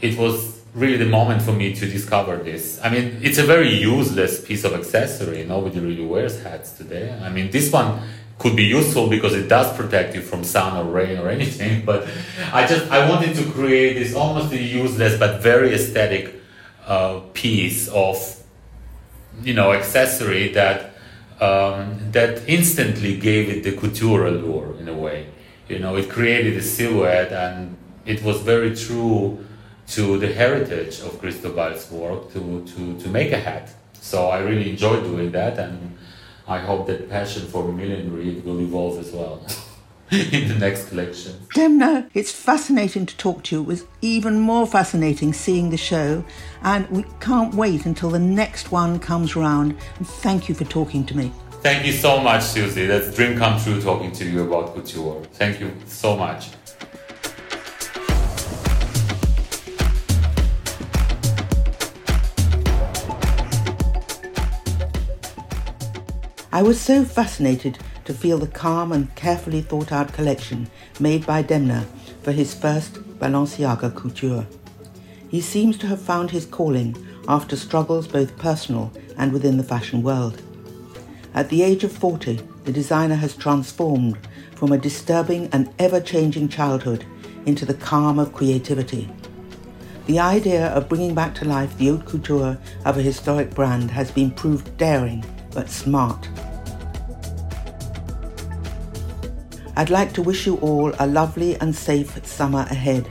it 0.00 0.18
was 0.18 0.58
really 0.74 0.96
the 0.96 1.06
moment 1.06 1.42
for 1.42 1.52
me 1.52 1.74
to 1.74 1.86
discover 1.86 2.36
this. 2.36 2.80
I 2.82 2.90
mean, 2.90 3.18
it's 3.22 3.38
a 3.38 3.42
very 3.42 3.72
useless 3.74 4.44
piece 4.44 4.64
of 4.64 4.74
accessory. 4.74 5.44
Nobody 5.44 5.80
really 5.80 6.04
wears 6.04 6.42
hats 6.42 6.72
today. 6.72 7.18
I 7.22 7.28
mean, 7.30 7.50
this 7.50 7.72
one 7.72 8.00
could 8.38 8.54
be 8.54 8.64
useful 8.64 9.08
because 9.08 9.34
it 9.34 9.48
does 9.48 9.76
protect 9.76 10.14
you 10.14 10.20
from 10.20 10.44
sun 10.44 10.76
or 10.76 10.90
rain 10.90 11.18
or 11.18 11.28
anything. 11.38 11.84
But 11.84 12.08
I 12.52 12.66
just 12.66 12.90
I 12.90 13.08
wanted 13.08 13.34
to 13.36 13.44
create 13.50 13.94
this 13.94 14.14
almost 14.14 14.52
useless 14.52 15.18
but 15.18 15.40
very 15.40 15.74
aesthetic 15.74 16.34
uh, 16.86 17.20
piece 17.34 17.88
of 17.88 18.16
you 19.42 19.54
know 19.54 19.72
accessory 19.72 20.48
that 20.52 20.94
um, 21.40 22.10
that 22.12 22.42
instantly 22.48 23.16
gave 23.16 23.48
it 23.48 23.62
the 23.62 23.72
couture 23.72 24.26
allure 24.26 24.76
in 24.80 24.88
a 24.88 24.94
way. 24.94 25.26
You 25.68 25.78
know, 25.78 25.96
it 25.96 26.08
created 26.08 26.56
a 26.56 26.62
silhouette 26.62 27.32
and 27.32 27.76
it 28.06 28.22
was 28.22 28.40
very 28.40 28.74
true 28.74 29.44
to 29.88 30.18
the 30.18 30.32
heritage 30.32 31.00
of 31.00 31.20
Cristobal's 31.20 31.90
work 31.90 32.32
to, 32.32 32.64
to, 32.64 32.98
to 32.98 33.08
make 33.08 33.32
a 33.32 33.38
hat. 33.38 33.70
So 34.00 34.28
I 34.28 34.40
really 34.40 34.70
enjoyed 34.70 35.04
doing 35.04 35.30
that 35.32 35.58
and 35.58 35.96
I 36.48 36.58
hope 36.58 36.86
that 36.86 37.10
passion 37.10 37.46
for 37.46 37.70
millinery 37.70 38.40
will 38.44 38.60
evolve 38.60 38.98
as 38.98 39.12
well. 39.12 39.46
in 40.10 40.48
the 40.48 40.54
next 40.54 40.88
collection. 40.88 41.34
Demna, 41.54 42.08
it's 42.14 42.32
fascinating 42.32 43.04
to 43.04 43.16
talk 43.18 43.42
to 43.44 43.56
you. 43.56 43.62
It 43.62 43.66
was 43.66 43.84
even 44.00 44.40
more 44.40 44.66
fascinating 44.66 45.34
seeing 45.34 45.68
the 45.68 45.76
show, 45.76 46.24
and 46.62 46.88
we 46.88 47.04
can't 47.20 47.54
wait 47.54 47.84
until 47.84 48.08
the 48.08 48.18
next 48.18 48.72
one 48.72 48.98
comes 48.98 49.36
round. 49.36 49.76
And 49.98 50.08
thank 50.08 50.48
you 50.48 50.54
for 50.54 50.64
talking 50.64 51.04
to 51.06 51.16
me. 51.16 51.30
Thank 51.60 51.84
you 51.84 51.92
so 51.92 52.20
much, 52.20 52.42
Suzy. 52.42 52.86
That's 52.86 53.08
a 53.08 53.14
dream 53.14 53.36
come 53.36 53.60
true 53.60 53.82
talking 53.82 54.12
to 54.12 54.24
you 54.24 54.44
about 54.44 54.74
couture. 54.74 55.22
Thank 55.32 55.60
you 55.60 55.74
so 55.84 56.16
much. 56.16 56.48
I 66.50 66.62
was 66.62 66.80
so 66.80 67.04
fascinated 67.04 67.78
to 68.06 68.14
feel 68.14 68.38
the 68.38 68.46
calm 68.46 68.90
and 68.90 69.14
carefully 69.14 69.60
thought 69.60 69.92
out 69.92 70.14
collection 70.14 70.70
made 70.98 71.26
by 71.26 71.42
Demna 71.42 71.84
for 72.22 72.32
his 72.32 72.54
first 72.54 72.94
Balenciaga 73.18 73.94
couture. 73.94 74.46
He 75.28 75.42
seems 75.42 75.76
to 75.78 75.86
have 75.88 76.00
found 76.00 76.30
his 76.30 76.46
calling 76.46 76.96
after 77.28 77.54
struggles 77.54 78.08
both 78.08 78.38
personal 78.38 78.90
and 79.18 79.30
within 79.30 79.58
the 79.58 79.62
fashion 79.62 80.02
world. 80.02 80.40
At 81.34 81.50
the 81.50 81.62
age 81.62 81.84
of 81.84 81.92
40, 81.92 82.40
the 82.64 82.72
designer 82.72 83.16
has 83.16 83.36
transformed 83.36 84.16
from 84.54 84.72
a 84.72 84.78
disturbing 84.78 85.50
and 85.52 85.68
ever 85.78 86.00
changing 86.00 86.48
childhood 86.48 87.04
into 87.44 87.66
the 87.66 87.74
calm 87.74 88.18
of 88.18 88.32
creativity. 88.32 89.10
The 90.06 90.18
idea 90.18 90.68
of 90.68 90.88
bringing 90.88 91.14
back 91.14 91.34
to 91.34 91.44
life 91.44 91.76
the 91.76 91.88
haute 91.88 92.06
couture 92.06 92.56
of 92.86 92.96
a 92.96 93.02
historic 93.02 93.50
brand 93.50 93.90
has 93.90 94.10
been 94.10 94.30
proved 94.30 94.74
daring 94.78 95.22
but 95.52 95.68
smart. 95.68 96.28
I'd 99.76 99.90
like 99.90 100.12
to 100.14 100.22
wish 100.22 100.44
you 100.46 100.56
all 100.56 100.92
a 100.98 101.06
lovely 101.06 101.54
and 101.60 101.74
safe 101.74 102.26
summer 102.26 102.66
ahead, 102.70 103.08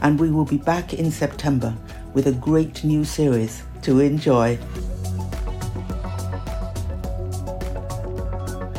and 0.00 0.18
we 0.18 0.30
will 0.30 0.46
be 0.46 0.56
back 0.56 0.94
in 0.94 1.10
September 1.10 1.76
with 2.14 2.26
a 2.26 2.32
great 2.32 2.84
new 2.84 3.04
series 3.04 3.62
to 3.82 4.00
enjoy. 4.00 4.58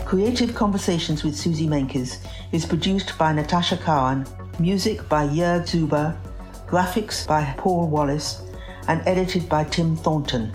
Creative 0.05 0.55
Conversations 0.55 1.23
with 1.23 1.35
Suzy 1.35 1.67
Menkes 1.67 2.17
is 2.51 2.65
produced 2.65 3.17
by 3.17 3.33
Natasha 3.33 3.77
Cowan, 3.77 4.25
music 4.57 5.07
by 5.07 5.27
Jörg 5.27 5.67
Zuber, 5.67 6.17
graphics 6.65 7.27
by 7.27 7.43
Paul 7.57 7.87
Wallace, 7.87 8.41
and 8.87 9.01
edited 9.05 9.47
by 9.47 9.63
Tim 9.65 9.95
Thornton. 9.95 10.51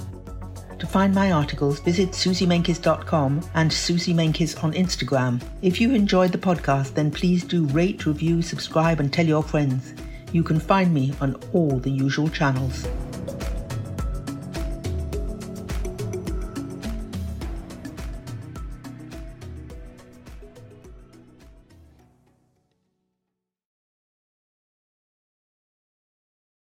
To 0.83 0.88
find 0.88 1.14
my 1.14 1.31
articles, 1.31 1.79
visit 1.79 2.11
suzymenkes.com 2.11 3.49
and 3.55 3.73
Suzy 3.73 4.12
Menkes 4.12 4.64
on 4.64 4.73
Instagram. 4.73 5.40
If 5.62 5.81
you 5.81 5.95
enjoyed 5.95 6.33
the 6.33 6.38
podcast, 6.38 6.95
then 6.95 7.12
please 7.12 7.45
do 7.45 7.66
rate, 7.66 8.05
review, 8.05 8.42
subscribe, 8.42 8.99
and 8.99 9.12
tell 9.12 9.25
your 9.25 9.45
friends. 9.45 9.95
You 10.33 10.42
can 10.42 10.59
find 10.59 10.92
me 10.92 11.14
on 11.21 11.37
all 11.53 11.79
the 11.79 11.88
usual 11.88 12.29
channels. 12.29 12.85